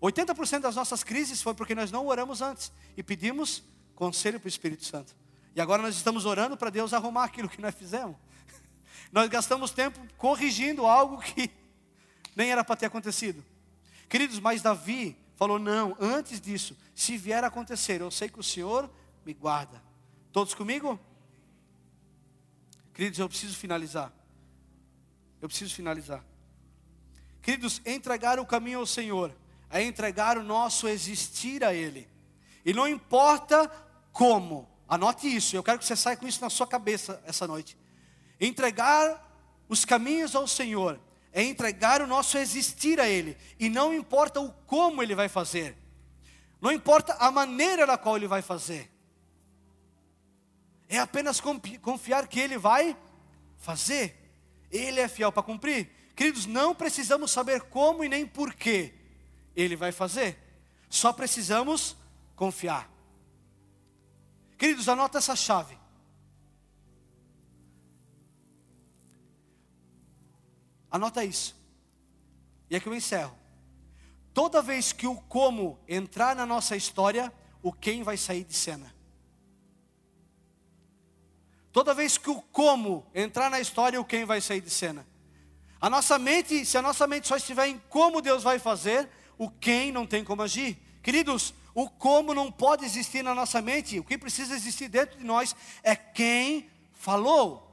80% 0.00 0.60
das 0.60 0.76
nossas 0.76 1.02
crises 1.02 1.42
foi 1.42 1.54
porque 1.54 1.74
nós 1.74 1.90
não 1.90 2.06
oramos 2.06 2.40
antes 2.40 2.72
e 2.96 3.02
pedimos 3.02 3.62
conselho 3.94 4.38
para 4.38 4.46
o 4.46 4.48
Espírito 4.48 4.84
Santo. 4.84 5.14
E 5.54 5.60
agora 5.60 5.82
nós 5.82 5.94
estamos 5.96 6.24
orando 6.24 6.56
para 6.56 6.70
Deus 6.70 6.92
arrumar 6.92 7.24
aquilo 7.24 7.48
que 7.48 7.60
nós 7.60 7.74
fizemos. 7.74 8.16
Nós 9.12 9.28
gastamos 9.28 9.70
tempo 9.70 10.00
corrigindo 10.16 10.86
algo 10.86 11.18
que 11.18 11.50
nem 12.34 12.50
era 12.50 12.64
para 12.64 12.76
ter 12.76 12.86
acontecido. 12.86 13.44
Queridos, 14.08 14.38
mas 14.38 14.62
Davi 14.62 15.16
falou: 15.36 15.58
não, 15.58 15.96
antes 16.00 16.40
disso, 16.40 16.76
se 16.94 17.16
vier 17.16 17.42
a 17.44 17.48
acontecer, 17.48 18.00
eu 18.00 18.10
sei 18.10 18.28
que 18.28 18.40
o 18.40 18.42
Senhor 18.42 18.90
me 19.24 19.34
guarda. 19.34 19.82
Todos 20.32 20.54
comigo? 20.54 20.98
Queridos, 22.94 23.18
eu 23.18 23.28
preciso 23.28 23.56
finalizar. 23.56 24.12
Eu 25.40 25.48
preciso 25.48 25.74
finalizar. 25.74 26.24
Queridos, 27.40 27.80
entregar 27.84 28.38
o 28.38 28.46
caminho 28.46 28.78
ao 28.78 28.86
Senhor 28.86 29.34
é 29.68 29.82
entregar 29.82 30.38
o 30.38 30.42
nosso 30.42 30.86
existir 30.86 31.64
a 31.64 31.74
Ele. 31.74 32.08
E 32.64 32.72
não 32.72 32.86
importa 32.86 33.68
como, 34.12 34.68
anote 34.86 35.26
isso, 35.26 35.56
eu 35.56 35.62
quero 35.62 35.78
que 35.78 35.84
você 35.84 35.96
saia 35.96 36.16
com 36.16 36.28
isso 36.28 36.40
na 36.40 36.50
sua 36.50 36.66
cabeça 36.66 37.20
essa 37.26 37.46
noite. 37.46 37.76
Entregar 38.40 39.30
os 39.68 39.84
caminhos 39.84 40.36
ao 40.36 40.46
Senhor 40.46 41.00
é 41.32 41.42
entregar 41.42 42.02
o 42.02 42.06
nosso 42.06 42.36
existir 42.36 43.00
a 43.00 43.08
Ele, 43.08 43.36
e 43.58 43.68
não 43.68 43.92
importa 43.92 44.40
o 44.40 44.52
como 44.66 45.02
Ele 45.02 45.14
vai 45.14 45.28
fazer, 45.28 45.76
não 46.60 46.70
importa 46.70 47.14
a 47.14 47.30
maneira 47.30 47.86
na 47.86 47.96
qual 47.96 48.16
Ele 48.16 48.28
vai 48.28 48.42
fazer, 48.42 48.90
é 50.88 50.98
apenas 50.98 51.40
confiar 51.80 52.28
que 52.28 52.38
Ele 52.38 52.58
vai 52.58 52.96
fazer, 53.56 54.30
Ele 54.70 55.00
é 55.00 55.08
fiel 55.08 55.32
para 55.32 55.42
cumprir. 55.42 55.90
Queridos, 56.14 56.44
não 56.44 56.74
precisamos 56.74 57.30
saber 57.30 57.62
como 57.62 58.04
e 58.04 58.08
nem 58.08 58.26
porquê 58.26 58.92
Ele 59.56 59.74
vai 59.74 59.90
fazer, 59.90 60.38
só 60.90 61.10
precisamos 61.12 61.96
confiar. 62.36 62.90
Queridos, 64.58 64.88
anota 64.88 65.16
essa 65.16 65.34
chave. 65.34 65.81
Anota 70.92 71.24
isso. 71.24 71.56
E 72.68 72.76
aqui 72.76 72.86
eu 72.86 72.94
encerro. 72.94 73.34
Toda 74.34 74.60
vez 74.60 74.92
que 74.92 75.06
o 75.06 75.16
como 75.16 75.80
entrar 75.88 76.36
na 76.36 76.44
nossa 76.44 76.76
história, 76.76 77.32
o 77.62 77.72
quem 77.72 78.02
vai 78.02 78.18
sair 78.18 78.44
de 78.44 78.52
cena. 78.52 78.94
Toda 81.72 81.94
vez 81.94 82.18
que 82.18 82.28
o 82.28 82.42
como 82.42 83.06
entrar 83.14 83.50
na 83.50 83.58
história, 83.58 83.98
o 83.98 84.04
quem 84.04 84.26
vai 84.26 84.42
sair 84.42 84.60
de 84.60 84.68
cena. 84.68 85.06
A 85.80 85.88
nossa 85.88 86.18
mente, 86.18 86.66
se 86.66 86.76
a 86.76 86.82
nossa 86.82 87.06
mente 87.06 87.26
só 87.26 87.36
estiver 87.36 87.68
em 87.68 87.78
como 87.88 88.20
Deus 88.20 88.42
vai 88.42 88.58
fazer, 88.58 89.08
o 89.38 89.50
quem 89.50 89.90
não 89.90 90.06
tem 90.06 90.22
como 90.22 90.42
agir. 90.42 90.76
Queridos, 91.02 91.54
o 91.74 91.88
como 91.88 92.34
não 92.34 92.52
pode 92.52 92.84
existir 92.84 93.22
na 93.22 93.34
nossa 93.34 93.62
mente, 93.62 93.98
o 93.98 94.04
que 94.04 94.18
precisa 94.18 94.54
existir 94.54 94.88
dentro 94.88 95.18
de 95.18 95.24
nós 95.24 95.56
é 95.82 95.96
quem 95.96 96.70
falou. 96.92 97.68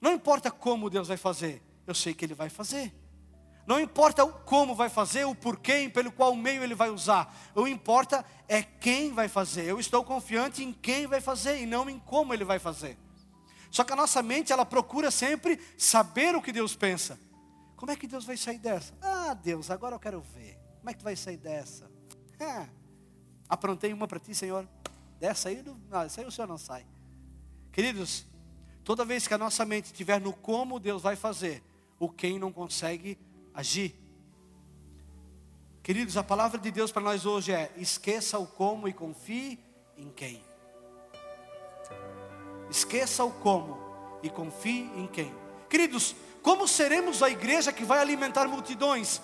Não 0.00 0.14
importa 0.14 0.50
como 0.50 0.88
Deus 0.88 1.08
vai 1.08 1.18
fazer, 1.18 1.62
eu 1.90 1.94
sei 1.94 2.14
que 2.14 2.24
Ele 2.24 2.34
vai 2.34 2.48
fazer. 2.48 2.92
Não 3.66 3.78
importa 3.78 4.26
como 4.26 4.74
vai 4.74 4.88
fazer, 4.88 5.24
o 5.24 5.34
porquê, 5.34 5.90
pelo 5.92 6.10
qual 6.10 6.34
meio 6.34 6.62
Ele 6.62 6.74
vai 6.74 6.90
usar. 6.90 7.32
O 7.54 7.68
importa 7.68 8.24
é 8.48 8.62
quem 8.62 9.12
vai 9.12 9.28
fazer. 9.28 9.64
Eu 9.64 9.78
estou 9.78 10.02
confiante 10.02 10.64
em 10.64 10.72
quem 10.72 11.06
vai 11.06 11.20
fazer 11.20 11.60
e 11.60 11.66
não 11.66 11.88
em 11.88 11.98
como 11.98 12.34
Ele 12.34 12.44
vai 12.44 12.58
fazer. 12.58 12.98
Só 13.70 13.84
que 13.84 13.92
a 13.92 13.96
nossa 13.96 14.22
mente, 14.22 14.52
ela 14.52 14.66
procura 14.66 15.10
sempre 15.10 15.60
saber 15.78 16.34
o 16.34 16.42
que 16.42 16.52
Deus 16.52 16.74
pensa. 16.74 17.18
Como 17.76 17.92
é 17.92 17.96
que 17.96 18.06
Deus 18.06 18.24
vai 18.24 18.36
sair 18.36 18.58
dessa? 18.58 18.92
Ah, 19.00 19.34
Deus, 19.34 19.70
agora 19.70 19.94
eu 19.94 20.00
quero 20.00 20.20
ver. 20.20 20.58
Como 20.78 20.90
é 20.90 20.92
que 20.92 20.98
tu 20.98 21.04
vai 21.04 21.14
sair 21.14 21.36
dessa? 21.36 21.88
É, 22.38 22.68
aprontei 23.48 23.92
uma 23.92 24.08
para 24.08 24.18
ti, 24.18 24.34
Senhor. 24.34 24.68
Dessa 25.18 25.48
aí, 25.50 25.62
não, 25.88 26.02
essa 26.02 26.20
aí 26.20 26.26
o 26.26 26.30
Senhor 26.32 26.48
não 26.48 26.58
sai. 26.58 26.84
Queridos, 27.70 28.26
toda 28.82 29.04
vez 29.04 29.28
que 29.28 29.34
a 29.34 29.38
nossa 29.38 29.64
mente 29.64 29.86
estiver 29.86 30.20
no 30.20 30.32
como 30.32 30.80
Deus 30.80 31.02
vai 31.02 31.14
fazer, 31.14 31.62
o 32.00 32.08
quem 32.08 32.38
não 32.38 32.50
consegue 32.50 33.18
agir. 33.54 33.94
Queridos, 35.82 36.16
a 36.16 36.24
palavra 36.24 36.58
de 36.58 36.70
Deus 36.70 36.90
para 36.90 37.02
nós 37.02 37.26
hoje 37.26 37.52
é: 37.52 37.70
esqueça 37.76 38.38
o 38.38 38.46
como 38.46 38.88
e 38.88 38.92
confie 38.92 39.60
em 39.96 40.10
quem. 40.10 40.42
Esqueça 42.70 43.22
o 43.22 43.30
como 43.30 43.78
e 44.22 44.30
confie 44.30 44.90
em 44.96 45.06
quem. 45.06 45.32
Queridos, 45.68 46.16
como 46.42 46.66
seremos 46.66 47.22
a 47.22 47.28
igreja 47.28 47.72
que 47.72 47.84
vai 47.84 47.98
alimentar 47.98 48.48
multidões? 48.48 49.20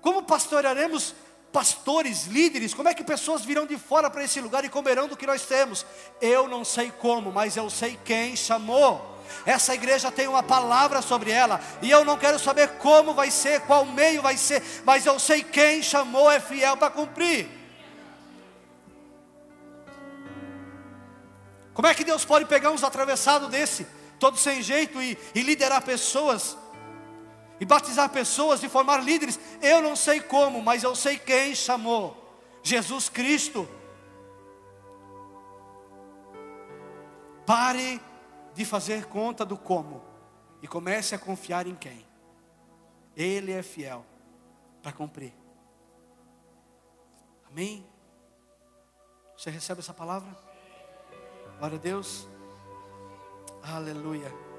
Como 0.00 0.22
pastorearemos 0.22 1.14
pastores, 1.52 2.26
líderes? 2.26 2.72
Como 2.72 2.88
é 2.88 2.94
que 2.94 3.04
pessoas 3.04 3.44
virão 3.44 3.66
de 3.66 3.76
fora 3.76 4.08
para 4.08 4.24
esse 4.24 4.40
lugar 4.40 4.64
e 4.64 4.68
comerão 4.70 5.08
do 5.08 5.16
que 5.16 5.26
nós 5.26 5.44
temos? 5.44 5.84
Eu 6.20 6.48
não 6.48 6.64
sei 6.64 6.90
como, 6.90 7.30
mas 7.30 7.56
eu 7.56 7.68
sei 7.68 7.98
quem 8.02 8.34
chamou. 8.34 9.19
Essa 9.46 9.74
igreja 9.74 10.10
tem 10.10 10.28
uma 10.28 10.42
palavra 10.42 11.02
sobre 11.02 11.30
ela, 11.30 11.60
e 11.80 11.90
eu 11.90 12.04
não 12.04 12.16
quero 12.16 12.38
saber 12.38 12.68
como 12.78 13.14
vai 13.14 13.30
ser, 13.30 13.60
qual 13.62 13.84
meio 13.84 14.22
vai 14.22 14.36
ser, 14.36 14.62
mas 14.84 15.06
eu 15.06 15.18
sei 15.18 15.42
quem 15.42 15.82
chamou 15.82 16.30
é 16.30 16.40
fiel 16.40 16.76
para 16.76 16.90
cumprir. 16.90 17.48
Como 21.72 21.88
é 21.88 21.94
que 21.94 22.04
Deus 22.04 22.24
pode 22.24 22.44
pegar 22.44 22.70
uns 22.70 22.84
atravessados 22.84 23.48
desse, 23.48 23.86
todo 24.18 24.36
sem 24.36 24.62
jeito, 24.62 25.00
e, 25.00 25.16
e 25.34 25.40
liderar 25.42 25.82
pessoas, 25.82 26.56
e 27.58 27.64
batizar 27.64 28.08
pessoas, 28.10 28.62
e 28.62 28.68
formar 28.68 28.98
líderes? 28.98 29.38
Eu 29.62 29.80
não 29.80 29.96
sei 29.96 30.20
como, 30.20 30.62
mas 30.62 30.82
eu 30.82 30.94
sei 30.94 31.18
quem 31.18 31.54
chamou: 31.54 32.16
Jesus 32.62 33.08
Cristo. 33.08 33.68
Pare 37.46 38.00
de 38.54 38.64
fazer 38.64 39.06
conta 39.06 39.44
do 39.44 39.56
como 39.56 40.02
e 40.62 40.68
comece 40.68 41.14
a 41.14 41.18
confiar 41.18 41.66
em 41.66 41.74
quem. 41.74 42.06
Ele 43.16 43.52
é 43.52 43.62
fiel 43.62 44.04
para 44.82 44.92
cumprir. 44.92 45.32
Amém? 47.50 47.86
Você 49.36 49.50
recebe 49.50 49.80
essa 49.80 49.94
palavra? 49.94 50.30
Glória 51.58 51.76
a 51.76 51.80
Deus. 51.80 52.28
Aleluia. 53.62 54.49